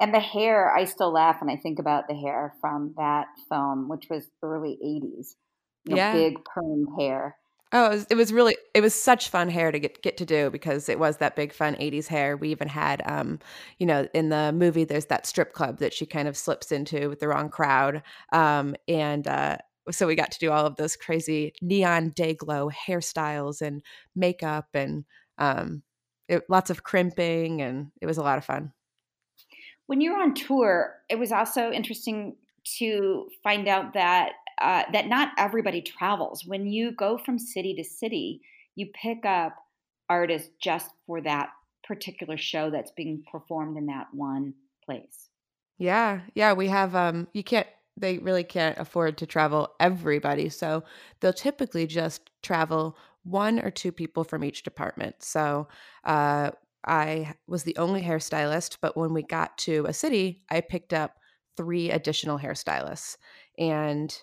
And 0.00 0.14
the 0.14 0.20
hair, 0.20 0.74
I 0.74 0.84
still 0.84 1.12
laugh 1.12 1.40
when 1.40 1.50
I 1.50 1.60
think 1.60 1.78
about 1.78 2.08
the 2.08 2.14
hair 2.14 2.54
from 2.60 2.94
that 2.96 3.26
film, 3.48 3.88
which 3.88 4.06
was 4.10 4.26
early 4.42 4.78
80s. 4.82 5.34
You 5.84 5.94
know, 5.94 5.96
yeah. 5.96 6.12
Big 6.12 6.44
perm 6.44 6.86
hair. 6.98 7.36
Oh, 7.72 7.86
it 7.86 7.90
was, 7.90 8.06
it 8.10 8.14
was, 8.16 8.32
really 8.32 8.56
it 8.74 8.80
was 8.80 8.94
such 8.94 9.28
fun 9.28 9.48
hair 9.48 9.70
to 9.70 9.78
get 9.78 10.02
get 10.02 10.16
to 10.16 10.26
do 10.26 10.50
because 10.50 10.88
it 10.88 10.98
was 10.98 11.18
that 11.18 11.36
big 11.36 11.52
fun 11.52 11.76
80s 11.76 12.08
hair. 12.08 12.36
We 12.36 12.50
even 12.50 12.66
had 12.66 13.00
um, 13.04 13.38
you 13.78 13.86
know, 13.86 14.08
in 14.12 14.28
the 14.28 14.52
movie 14.52 14.84
there's 14.84 15.06
that 15.06 15.24
strip 15.24 15.52
club 15.52 15.78
that 15.78 15.92
she 15.92 16.04
kind 16.04 16.26
of 16.26 16.36
slips 16.36 16.72
into 16.72 17.08
with 17.08 17.20
the 17.20 17.28
wrong 17.28 17.48
crowd. 17.48 18.02
Um, 18.32 18.74
and 18.88 19.26
uh 19.28 19.58
so 19.90 20.06
we 20.06 20.14
got 20.14 20.30
to 20.32 20.38
do 20.38 20.50
all 20.50 20.66
of 20.66 20.76
those 20.76 20.96
crazy 20.96 21.52
neon 21.62 22.10
Day-Glo 22.10 22.70
hairstyles 22.70 23.62
and 23.62 23.82
makeup 24.14 24.66
and 24.74 25.04
um 25.38 25.82
it, 26.30 26.44
lots 26.48 26.70
of 26.70 26.84
crimping 26.84 27.60
and 27.60 27.90
it 28.00 28.06
was 28.06 28.16
a 28.16 28.22
lot 28.22 28.38
of 28.38 28.44
fun. 28.44 28.72
When 29.86 30.00
you 30.00 30.12
were 30.12 30.22
on 30.22 30.34
tour, 30.34 30.94
it 31.08 31.18
was 31.18 31.32
also 31.32 31.72
interesting 31.72 32.36
to 32.78 33.28
find 33.42 33.66
out 33.66 33.94
that 33.94 34.32
uh, 34.60 34.84
that 34.92 35.08
not 35.08 35.30
everybody 35.38 35.80
travels. 35.80 36.44
When 36.44 36.66
you 36.66 36.92
go 36.92 37.18
from 37.18 37.38
city 37.38 37.74
to 37.74 37.84
city, 37.84 38.42
you 38.76 38.86
pick 38.94 39.24
up 39.24 39.56
artists 40.08 40.50
just 40.60 40.90
for 41.06 41.20
that 41.22 41.50
particular 41.82 42.36
show 42.36 42.70
that's 42.70 42.92
being 42.92 43.24
performed 43.30 43.76
in 43.78 43.86
that 43.86 44.08
one 44.12 44.54
place. 44.84 45.30
Yeah, 45.78 46.20
yeah, 46.34 46.52
we 46.52 46.68
have. 46.68 46.94
Um, 46.94 47.26
you 47.32 47.42
can't. 47.42 47.66
They 47.96 48.18
really 48.18 48.44
can't 48.44 48.78
afford 48.78 49.18
to 49.18 49.26
travel 49.26 49.70
everybody, 49.80 50.48
so 50.50 50.84
they'll 51.20 51.32
typically 51.32 51.86
just 51.86 52.30
travel 52.42 52.96
one 53.22 53.58
or 53.60 53.70
two 53.70 53.92
people 53.92 54.24
from 54.24 54.44
each 54.44 54.62
department. 54.62 55.16
So 55.20 55.68
uh, 56.04 56.50
I 56.86 57.34
was 57.46 57.64
the 57.64 57.76
only 57.76 58.02
hairstylist, 58.02 58.78
but 58.80 58.96
when 58.96 59.12
we 59.12 59.22
got 59.22 59.56
to 59.58 59.84
a 59.86 59.92
city, 59.92 60.42
I 60.50 60.60
picked 60.60 60.92
up 60.92 61.16
three 61.56 61.90
additional 61.90 62.38
hairstylists, 62.38 63.16
and 63.58 64.16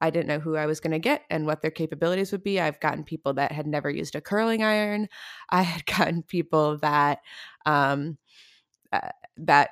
I 0.00 0.10
didn't 0.10 0.28
know 0.28 0.38
who 0.38 0.56
I 0.56 0.66
was 0.66 0.80
going 0.80 0.92
to 0.92 0.98
get 0.98 1.22
and 1.28 1.44
what 1.44 1.60
their 1.60 1.70
capabilities 1.70 2.32
would 2.32 2.44
be. 2.44 2.60
I've 2.60 2.80
gotten 2.80 3.04
people 3.04 3.34
that 3.34 3.52
had 3.52 3.66
never 3.66 3.90
used 3.90 4.14
a 4.14 4.20
curling 4.20 4.62
iron. 4.62 5.08
I 5.50 5.62
had 5.62 5.84
gotten 5.86 6.22
people 6.22 6.78
that 6.78 7.20
um, 7.66 8.16
uh, 8.92 9.10
that 9.36 9.70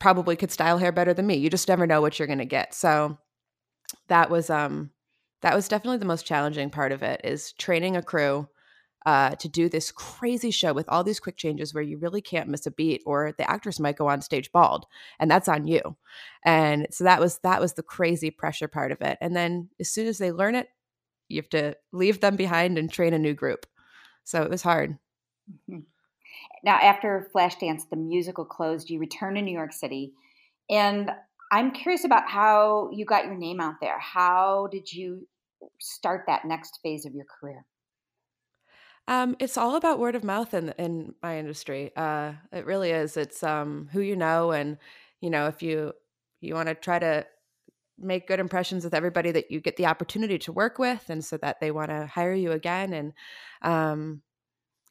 probably 0.00 0.34
could 0.34 0.50
style 0.50 0.78
hair 0.78 0.90
better 0.90 1.14
than 1.14 1.26
me. 1.26 1.36
You 1.36 1.48
just 1.48 1.68
never 1.68 1.86
know 1.86 2.00
what 2.00 2.18
you're 2.18 2.26
going 2.26 2.38
to 2.38 2.44
get. 2.44 2.74
So 2.74 3.18
that 4.08 4.30
was 4.30 4.50
um 4.50 4.90
that 5.42 5.54
was 5.54 5.68
definitely 5.68 5.98
the 5.98 6.04
most 6.04 6.26
challenging 6.26 6.70
part 6.70 6.92
of 6.92 7.02
it 7.02 7.20
is 7.24 7.52
training 7.52 7.96
a 7.96 8.02
crew 8.02 8.48
uh, 9.04 9.30
to 9.30 9.48
do 9.48 9.68
this 9.68 9.90
crazy 9.90 10.50
show 10.50 10.72
with 10.72 10.88
all 10.88 11.02
these 11.02 11.20
quick 11.20 11.36
changes 11.36 11.74
where 11.74 11.82
you 11.82 11.98
really 11.98 12.20
can't 12.20 12.48
miss 12.48 12.66
a 12.66 12.70
beat 12.70 13.02
or 13.04 13.32
the 13.36 13.50
actress 13.50 13.80
might 13.80 13.96
go 13.96 14.06
on 14.06 14.22
stage 14.22 14.52
bald 14.52 14.86
and 15.18 15.30
that's 15.30 15.48
on 15.48 15.66
you. 15.66 15.96
And 16.44 16.86
so 16.90 17.04
that 17.04 17.20
was 17.20 17.38
that 17.38 17.60
was 17.60 17.72
the 17.72 17.82
crazy 17.82 18.30
pressure 18.30 18.68
part 18.68 18.92
of 18.92 19.00
it. 19.00 19.18
And 19.20 19.34
then 19.34 19.70
as 19.80 19.90
soon 19.90 20.06
as 20.06 20.18
they 20.18 20.32
learn 20.32 20.54
it 20.54 20.68
you 21.28 21.38
have 21.38 21.48
to 21.48 21.74
leave 21.92 22.20
them 22.20 22.36
behind 22.36 22.76
and 22.76 22.92
train 22.92 23.14
a 23.14 23.18
new 23.18 23.34
group. 23.34 23.66
So 24.24 24.42
it 24.42 24.50
was 24.50 24.62
hard. 24.62 24.98
Mm-hmm. 25.50 25.80
now 26.62 26.76
after 26.76 27.28
flashdance 27.34 27.82
the 27.90 27.96
musical 27.96 28.44
closed 28.44 28.88
you 28.88 29.00
returned 29.00 29.34
to 29.36 29.42
new 29.42 29.52
york 29.52 29.72
city. 29.72 30.12
And 30.70 31.10
i'm 31.50 31.72
curious 31.72 32.04
about 32.04 32.28
how 32.28 32.90
you 32.92 33.04
got 33.04 33.24
your 33.24 33.34
name 33.34 33.60
out 33.60 33.80
there. 33.80 33.98
How 33.98 34.68
did 34.70 34.92
you 34.92 35.26
start 35.80 36.24
that 36.26 36.44
next 36.44 36.78
phase 36.82 37.06
of 37.06 37.14
your 37.14 37.26
career 37.40 37.64
um, 39.08 39.36
it's 39.40 39.58
all 39.58 39.76
about 39.76 39.98
word 39.98 40.14
of 40.14 40.24
mouth 40.24 40.54
in 40.54 40.72
in 40.78 41.14
my 41.22 41.38
industry. 41.38 41.90
Uh, 41.96 42.34
it 42.52 42.66
really 42.66 42.90
is. 42.90 43.16
It's 43.16 43.42
um, 43.42 43.88
who 43.92 44.00
you 44.00 44.16
know, 44.16 44.52
and 44.52 44.78
you 45.20 45.30
know 45.30 45.48
if 45.48 45.62
you 45.62 45.92
you 46.40 46.54
want 46.54 46.68
to 46.68 46.74
try 46.74 46.98
to 46.98 47.26
make 47.98 48.26
good 48.26 48.40
impressions 48.40 48.84
with 48.84 48.94
everybody 48.94 49.30
that 49.32 49.50
you 49.50 49.60
get 49.60 49.76
the 49.76 49.86
opportunity 49.86 50.38
to 50.38 50.52
work 50.52 50.78
with, 50.78 51.10
and 51.10 51.24
so 51.24 51.36
that 51.38 51.60
they 51.60 51.70
want 51.72 51.90
to 51.90 52.06
hire 52.06 52.32
you 52.32 52.52
again. 52.52 52.92
And 52.92 53.12
um, 53.62 54.22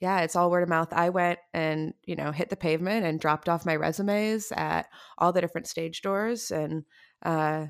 yeah, 0.02 0.22
it's 0.22 0.36
all 0.36 0.52
word 0.52 0.64
of 0.64 0.70
mouth. 0.70 0.92
I 0.92 1.10
went 1.10 1.40
and 1.54 1.94
you 2.06 2.18
know 2.18 2.32
hit 2.32 2.50
the 2.50 2.58
pavement 2.58 3.06
and 3.06 3.20
dropped 3.20 3.48
off 3.48 3.66
my 3.66 3.78
resumes 3.78 4.52
at 4.52 4.88
all 5.18 5.32
the 5.32 5.42
different 5.42 5.68
stage 5.68 6.02
doors, 6.02 6.52
and 6.52 6.84
uh, 7.24 7.68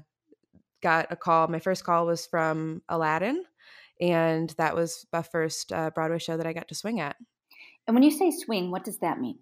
got 0.81 1.07
a 1.11 1.15
call. 1.15 1.47
My 1.47 1.59
first 1.59 1.83
call 1.83 2.05
was 2.05 2.25
from 2.25 2.81
Aladdin 2.89 3.45
and 4.01 4.49
that 4.57 4.75
was 4.75 5.05
the 5.11 5.21
first 5.21 5.71
uh, 5.71 5.91
Broadway 5.91 6.17
show 6.17 6.35
that 6.35 6.47
I 6.47 6.53
got 6.53 6.67
to 6.69 6.75
swing 6.75 6.99
at. 6.99 7.15
And 7.87 7.95
when 7.95 8.03
you 8.03 8.11
say 8.11 8.31
swing, 8.31 8.71
what 8.71 8.83
does 8.83 8.97
that 8.97 9.19
mean? 9.19 9.37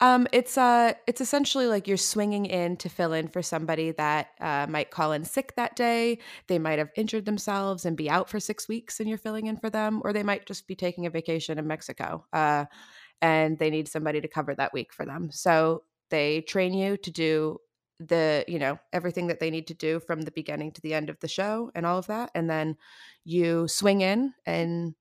Um, 0.00 0.26
it's 0.32 0.58
uh, 0.58 0.94
it's 1.06 1.20
essentially 1.20 1.66
like 1.66 1.86
you're 1.86 1.96
swinging 1.96 2.46
in 2.46 2.76
to 2.78 2.88
fill 2.88 3.12
in 3.12 3.28
for 3.28 3.42
somebody 3.42 3.92
that 3.92 4.28
uh, 4.40 4.66
might 4.68 4.90
call 4.90 5.12
in 5.12 5.24
sick 5.24 5.54
that 5.54 5.76
day. 5.76 6.18
They 6.48 6.58
might 6.58 6.80
have 6.80 6.90
injured 6.96 7.26
themselves 7.26 7.86
and 7.86 7.96
be 7.96 8.10
out 8.10 8.28
for 8.28 8.40
six 8.40 8.66
weeks, 8.68 8.98
and 8.98 9.08
you're 9.08 9.18
filling 9.18 9.46
in 9.46 9.56
for 9.56 9.70
them, 9.70 10.02
or 10.04 10.12
they 10.12 10.24
might 10.24 10.46
just 10.46 10.66
be 10.66 10.74
taking 10.74 11.06
a 11.06 11.10
vacation 11.10 11.58
in 11.58 11.66
Mexico, 11.68 12.26
uh, 12.32 12.64
and 13.22 13.56
they 13.56 13.70
need 13.70 13.86
somebody 13.86 14.20
to 14.20 14.26
cover 14.26 14.52
that 14.56 14.72
week 14.72 14.92
for 14.92 15.06
them. 15.06 15.30
So 15.30 15.84
they 16.10 16.40
train 16.40 16.74
you 16.74 16.96
to 16.96 17.10
do 17.12 17.58
the 18.00 18.44
you 18.48 18.58
know 18.58 18.78
everything 18.92 19.28
that 19.28 19.40
they 19.40 19.50
need 19.50 19.66
to 19.68 19.74
do 19.74 20.00
from 20.00 20.22
the 20.22 20.30
beginning 20.32 20.72
to 20.72 20.80
the 20.80 20.94
end 20.94 21.10
of 21.10 21.20
the 21.20 21.28
show 21.28 21.70
and 21.74 21.86
all 21.86 21.98
of 21.98 22.06
that, 22.06 22.30
and 22.34 22.48
then 22.50 22.76
you 23.24 23.68
swing 23.68 24.00
in 24.00 24.34
and 24.46 24.94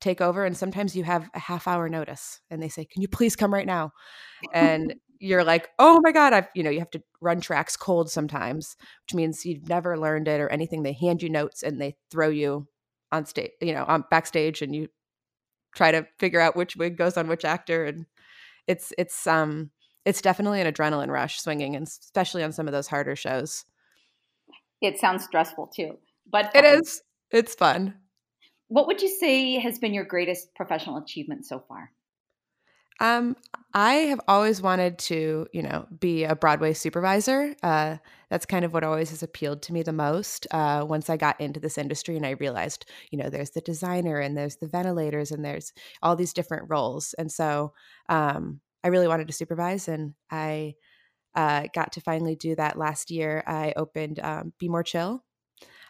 take 0.00 0.20
over 0.20 0.44
and 0.44 0.56
sometimes 0.56 0.94
you 0.94 1.02
have 1.04 1.30
a 1.34 1.38
half 1.38 1.66
hour 1.66 1.88
notice 1.88 2.40
and 2.50 2.62
they 2.62 2.68
say 2.68 2.84
can 2.84 3.00
you 3.00 3.08
please 3.08 3.36
come 3.36 3.52
right 3.52 3.66
now? 3.66 3.92
And 4.52 4.94
you're 5.20 5.44
like 5.44 5.70
oh 5.78 6.00
my 6.02 6.12
god 6.12 6.34
i've 6.34 6.48
you 6.54 6.62
know 6.62 6.68
you 6.68 6.80
have 6.80 6.90
to 6.90 7.02
run 7.22 7.40
tracks 7.40 7.76
cold 7.76 8.10
sometimes 8.10 8.76
which 9.06 9.14
means 9.14 9.46
you've 9.46 9.68
never 9.68 9.96
learned 9.96 10.28
it 10.28 10.40
or 10.40 10.48
anything. 10.48 10.82
They 10.82 10.92
hand 10.92 11.22
you 11.22 11.30
notes 11.30 11.62
and 11.62 11.80
they 11.80 11.96
throw 12.10 12.28
you 12.28 12.66
on 13.12 13.24
stage 13.24 13.52
you 13.60 13.72
know 13.72 13.84
on 13.88 14.04
backstage 14.10 14.60
and 14.60 14.74
you 14.74 14.88
try 15.74 15.90
to 15.90 16.06
figure 16.18 16.40
out 16.40 16.56
which 16.56 16.76
wig 16.76 16.98
goes 16.98 17.16
on 17.16 17.28
which 17.28 17.44
actor 17.44 17.84
and 17.84 18.06
it's 18.66 18.92
it's 18.98 19.26
um 19.26 19.70
it's 20.04 20.20
definitely 20.20 20.60
an 20.60 20.72
adrenaline 20.72 21.10
rush 21.10 21.40
swinging 21.40 21.76
and 21.76 21.86
especially 21.86 22.42
on 22.42 22.52
some 22.52 22.66
of 22.66 22.72
those 22.72 22.88
harder 22.88 23.16
shows 23.16 23.64
it 24.80 24.98
sounds 24.98 25.24
stressful 25.24 25.66
too 25.74 25.98
but 26.30 26.50
it 26.54 26.64
is 26.64 27.02
it's 27.30 27.54
fun 27.54 27.94
what 28.68 28.86
would 28.86 29.02
you 29.02 29.08
say 29.08 29.58
has 29.58 29.78
been 29.78 29.94
your 29.94 30.04
greatest 30.04 30.54
professional 30.54 30.96
achievement 30.96 31.46
so 31.46 31.62
far? 31.68 31.90
Um, 33.00 33.36
I 33.72 33.94
have 33.94 34.20
always 34.28 34.62
wanted 34.62 34.98
to, 35.00 35.48
you 35.52 35.62
know, 35.62 35.86
be 35.98 36.24
a 36.24 36.36
Broadway 36.36 36.72
supervisor. 36.74 37.56
Uh, 37.62 37.96
that's 38.30 38.46
kind 38.46 38.64
of 38.64 38.72
what 38.72 38.84
always 38.84 39.10
has 39.10 39.22
appealed 39.22 39.62
to 39.62 39.72
me 39.72 39.82
the 39.82 39.92
most. 39.92 40.46
Uh, 40.52 40.84
once 40.88 41.10
I 41.10 41.16
got 41.16 41.40
into 41.40 41.58
this 41.58 41.76
industry 41.76 42.16
and 42.16 42.24
I 42.24 42.30
realized, 42.30 42.86
you 43.10 43.18
know, 43.18 43.30
there's 43.30 43.50
the 43.50 43.60
designer 43.60 44.20
and 44.20 44.36
there's 44.36 44.56
the 44.56 44.68
ventilators 44.68 45.32
and 45.32 45.44
there's 45.44 45.72
all 46.02 46.14
these 46.14 46.32
different 46.32 46.70
roles, 46.70 47.14
and 47.14 47.30
so 47.30 47.72
um, 48.08 48.60
I 48.84 48.88
really 48.88 49.08
wanted 49.08 49.26
to 49.28 49.32
supervise, 49.32 49.88
and 49.88 50.14
I 50.30 50.74
uh, 51.34 51.64
got 51.74 51.92
to 51.92 52.00
finally 52.00 52.36
do 52.36 52.54
that 52.54 52.78
last 52.78 53.10
year. 53.10 53.42
I 53.46 53.72
opened 53.76 54.20
um, 54.20 54.52
Be 54.58 54.68
More 54.68 54.84
Chill 54.84 55.24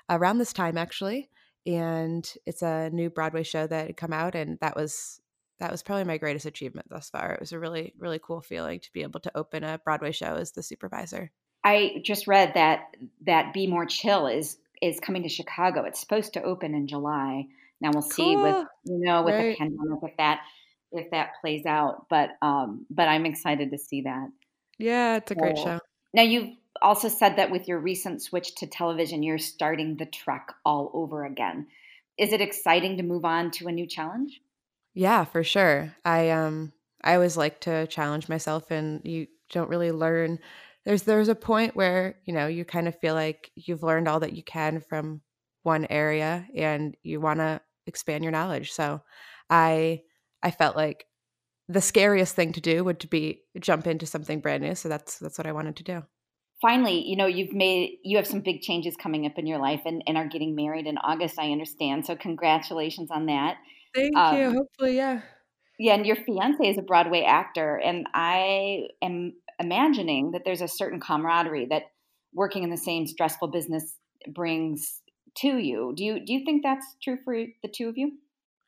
around 0.08 0.38
this 0.38 0.52
time, 0.52 0.78
actually 0.78 1.28
and 1.66 2.30
it's 2.46 2.62
a 2.62 2.90
new 2.90 3.10
Broadway 3.10 3.42
show 3.42 3.66
that 3.66 3.86
had 3.86 3.96
come 3.96 4.12
out, 4.12 4.34
and 4.34 4.58
that 4.60 4.76
was 4.76 5.20
that 5.60 5.70
was 5.70 5.82
probably 5.82 6.04
my 6.04 6.18
greatest 6.18 6.46
achievement 6.46 6.88
thus 6.90 7.10
far. 7.10 7.32
It 7.32 7.40
was 7.40 7.52
a 7.52 7.58
really 7.58 7.94
really 7.98 8.20
cool 8.22 8.40
feeling 8.40 8.80
to 8.80 8.92
be 8.92 9.02
able 9.02 9.20
to 9.20 9.36
open 9.36 9.64
a 9.64 9.78
Broadway 9.78 10.12
show 10.12 10.34
as 10.34 10.52
the 10.52 10.62
supervisor. 10.62 11.30
I 11.62 12.02
just 12.04 12.26
read 12.26 12.52
that 12.54 12.96
that 13.26 13.52
Be 13.52 13.66
More 13.66 13.86
Chill 13.86 14.26
is 14.26 14.58
is 14.82 15.00
coming 15.00 15.22
to 15.22 15.28
Chicago. 15.28 15.84
It's 15.84 16.00
supposed 16.00 16.34
to 16.34 16.42
open 16.42 16.74
in 16.74 16.86
July. 16.86 17.46
Now 17.80 17.90
we'll 17.92 18.02
see 18.02 18.34
cool. 18.34 18.42
with 18.42 18.66
you 18.84 19.00
know 19.00 19.22
with 19.22 19.34
right. 19.34 19.52
the 19.52 19.56
pandemic 19.56 19.98
if 20.02 20.16
that 20.18 20.40
if 20.92 21.10
that 21.10 21.32
plays 21.40 21.66
out. 21.66 22.06
But 22.08 22.30
um, 22.42 22.86
but 22.90 23.08
I'm 23.08 23.26
excited 23.26 23.70
to 23.70 23.78
see 23.78 24.02
that. 24.02 24.28
Yeah, 24.78 25.16
it's 25.16 25.30
a 25.30 25.34
great 25.34 25.58
show. 25.58 25.80
Now 26.12 26.22
you've 26.22 26.50
also 26.82 27.08
said 27.08 27.36
that 27.36 27.50
with 27.50 27.68
your 27.68 27.78
recent 27.78 28.22
switch 28.22 28.54
to 28.56 28.66
television, 28.66 29.22
you're 29.22 29.38
starting 29.38 29.96
the 29.96 30.06
trek 30.06 30.52
all 30.64 30.90
over 30.94 31.24
again. 31.24 31.66
Is 32.18 32.32
it 32.32 32.40
exciting 32.40 32.96
to 32.98 33.02
move 33.02 33.24
on 33.24 33.50
to 33.52 33.68
a 33.68 33.72
new 33.72 33.86
challenge? 33.86 34.40
Yeah, 34.94 35.24
for 35.24 35.42
sure. 35.42 35.94
I 36.04 36.30
um 36.30 36.72
I 37.02 37.14
always 37.14 37.36
like 37.36 37.60
to 37.62 37.86
challenge 37.88 38.28
myself 38.28 38.70
and 38.70 39.00
you 39.04 39.26
don't 39.50 39.68
really 39.68 39.92
learn 39.92 40.38
there's 40.84 41.02
there's 41.02 41.28
a 41.28 41.34
point 41.34 41.74
where, 41.74 42.16
you 42.24 42.34
know, 42.34 42.46
you 42.46 42.64
kind 42.64 42.88
of 42.88 42.98
feel 42.98 43.14
like 43.14 43.50
you've 43.54 43.82
learned 43.82 44.06
all 44.06 44.20
that 44.20 44.34
you 44.34 44.42
can 44.42 44.80
from 44.80 45.22
one 45.62 45.86
area 45.88 46.46
and 46.54 46.96
you 47.02 47.20
want 47.20 47.40
to 47.40 47.60
expand 47.86 48.22
your 48.22 48.32
knowledge. 48.32 48.72
So 48.72 49.00
I 49.48 50.02
I 50.44 50.52
felt 50.52 50.76
like 50.76 51.06
the 51.68 51.80
scariest 51.80 52.36
thing 52.36 52.52
to 52.52 52.60
do 52.60 52.84
would 52.84 53.00
to 53.00 53.08
be 53.08 53.42
jump 53.58 53.88
into 53.88 54.06
something 54.06 54.40
brand 54.40 54.62
new. 54.62 54.76
So 54.76 54.88
that's 54.88 55.18
that's 55.18 55.38
what 55.38 55.46
I 55.46 55.52
wanted 55.52 55.76
to 55.76 55.82
do 55.82 56.02
finally, 56.64 57.06
you 57.06 57.14
know, 57.14 57.26
you've 57.26 57.52
made 57.52 57.98
you 58.02 58.16
have 58.16 58.26
some 58.26 58.40
big 58.40 58.62
changes 58.62 58.96
coming 58.96 59.26
up 59.26 59.32
in 59.36 59.46
your 59.46 59.58
life 59.58 59.82
and, 59.84 60.02
and 60.06 60.16
are 60.16 60.26
getting 60.26 60.54
married 60.54 60.86
in 60.86 60.96
August, 60.96 61.38
I 61.38 61.52
understand. 61.52 62.06
So 62.06 62.16
congratulations 62.16 63.10
on 63.10 63.26
that. 63.26 63.56
Thank 63.94 64.16
um, 64.16 64.36
you. 64.36 64.50
Hopefully, 64.52 64.96
yeah. 64.96 65.20
Yeah, 65.78 65.94
and 65.94 66.06
your 66.06 66.16
fiance 66.16 66.66
is 66.66 66.78
a 66.78 66.82
Broadway 66.82 67.24
actor, 67.24 67.76
and 67.76 68.06
I 68.14 68.86
am 69.02 69.34
imagining 69.58 70.30
that 70.30 70.42
there's 70.44 70.62
a 70.62 70.68
certain 70.68 71.00
camaraderie 71.00 71.66
that 71.66 71.82
working 72.32 72.62
in 72.62 72.70
the 72.70 72.76
same 72.76 73.06
stressful 73.06 73.48
business 73.48 73.96
brings 74.32 75.02
to 75.38 75.58
you. 75.58 75.92
Do 75.96 76.04
you 76.04 76.24
do 76.24 76.32
you 76.32 76.44
think 76.46 76.62
that's 76.62 76.86
true 77.02 77.18
for 77.24 77.34
the 77.34 77.68
two 77.68 77.88
of 77.88 77.98
you? 77.98 78.12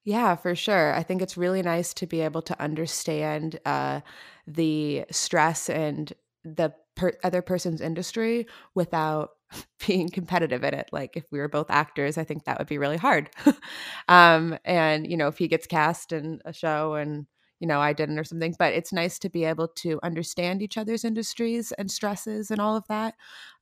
Yeah, 0.07 0.37
for 0.37 0.55
sure. 0.55 0.95
I 0.95 1.03
think 1.03 1.21
it's 1.21 1.37
really 1.37 1.62
nice 1.62 1.92
to 1.95 2.07
be 2.07 2.21
able 2.21 2.42
to 2.42 2.61
understand 2.62 3.59
uh, 3.66 4.03
the 4.47 5.05
stress 5.11 5.69
and 5.69 6.12
the 6.45 6.73
per- 6.95 7.19
other 7.25 7.42
person's 7.42 7.81
industry 7.81 8.47
without 8.75 9.31
being 9.87 10.09
competitive 10.09 10.62
in 10.62 10.75
it. 10.75 10.88
Like 10.92 11.16
if 11.16 11.25
we 11.33 11.40
were 11.40 11.49
both 11.49 11.71
actors, 11.71 12.19
I 12.19 12.25
think 12.25 12.45
that 12.45 12.59
would 12.59 12.69
be 12.69 12.79
really 12.79 12.97
hard. 12.99 13.31
um, 14.09 14.57
and 14.64 15.11
you 15.11 15.16
know, 15.16 15.27
if 15.29 15.38
he 15.38 15.49
gets 15.49 15.66
cast 15.66 16.12
in 16.12 16.40
a 16.45 16.53
show 16.53 16.95
and 16.95 17.27
you 17.59 17.66
know 17.66 17.81
I 17.81 17.92
didn't 17.92 18.19
or 18.19 18.25
something, 18.25 18.55
but 18.59 18.75
it's 18.75 18.92
nice 18.92 19.19
to 19.21 19.29
be 19.31 19.45
able 19.45 19.69
to 19.79 19.99
understand 20.05 20.62
each 20.62 20.79
other's 20.79 21.05
industries 21.05 21.73
and 21.73 21.90
stresses 21.90 22.51
and 22.53 22.61
all 22.61 22.77
of 22.77 22.87
that 22.88 23.14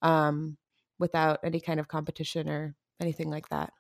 um, 0.03 0.59
without 0.99 1.41
any 1.45 1.61
kind 1.61 1.81
of 1.81 1.89
competition 1.89 2.49
or 2.51 2.75
anything 3.01 3.31
like 3.31 3.49
that. 3.51 3.73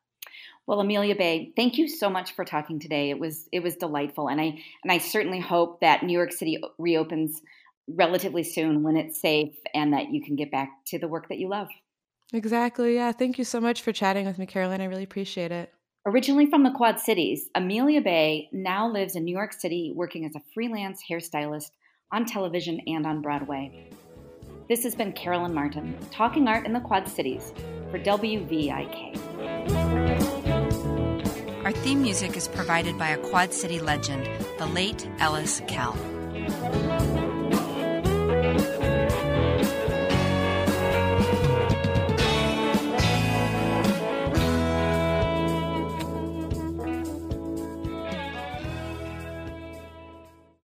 Well, 0.67 0.81
Amelia 0.81 1.15
Bay, 1.15 1.53
thank 1.57 1.77
you 1.77 1.89
so 1.89 2.09
much 2.09 2.33
for 2.33 2.45
talking 2.45 2.79
today. 2.79 3.11
It 3.11 3.19
was 3.19 3.49
it 3.53 3.63
was 3.63 3.77
delightful, 3.77 4.29
and 4.29 4.41
I 4.41 4.63
and 4.83 4.91
I 4.91 4.99
certainly 4.99 5.41
hope 5.41 5.81
that 5.81 6.03
New 6.03 6.13
York 6.13 6.33
City 6.33 6.63
reopens 6.79 7.43
relatively 7.89 8.43
soon 8.43 8.83
when 8.83 8.97
it's 8.97 9.21
safe 9.21 9.55
and 9.75 9.93
that 9.93 10.11
you 10.11 10.23
can 10.23 10.37
get 10.37 10.51
back 10.51 10.71
to 10.87 10.99
the 10.99 11.09
work 11.09 11.29
that 11.29 11.39
you 11.39 11.49
love. 11.49 11.69
Exactly. 12.33 12.95
Yeah. 12.95 13.13
Thank 13.13 13.39
you 13.39 13.45
so 13.45 13.61
much 13.61 13.83
for 13.83 13.93
chatting 13.93 14.27
with 14.27 14.39
me, 14.39 14.47
Caroline. 14.47 14.81
I 14.81 14.87
really 14.87 15.05
appreciate 15.05 15.53
it. 15.53 15.73
Originally 16.07 16.47
from 16.47 16.65
the 16.65 16.71
Quad 16.71 17.01
Cities, 17.01 17.49
Amelia 17.55 18.01
Bay 18.01 18.49
now 18.53 18.91
lives 18.91 19.17
in 19.17 19.25
New 19.25 19.35
York 19.35 19.53
City 19.53 19.93
working 19.95 20.25
as 20.25 20.35
a 20.35 20.43
freelance 20.53 21.03
hairstylist 21.09 21.71
on 22.13 22.27
television 22.27 22.81
and 22.87 23.07
on 23.07 23.23
Broadway. 23.23 23.91
This 24.69 24.83
has 24.85 24.95
been 24.95 25.13
Carolyn 25.13 25.55
Martin, 25.55 25.97
talking 26.11 26.49
art 26.49 26.67
in 26.67 26.73
the 26.73 26.81
Quad 26.81 27.09
Cities 27.09 27.53
for 27.91 27.99
WVIK. 27.99 29.54
Our 31.65 31.73
theme 31.73 32.03
music 32.03 32.37
is 32.37 32.47
provided 32.47 32.99
by 32.99 33.09
a 33.09 33.17
Quad 33.17 33.55
City 33.55 33.81
legend, 33.81 34.29
the 34.59 34.67
late 34.67 35.09
Ellis 35.19 35.63
Kell. 35.67 35.97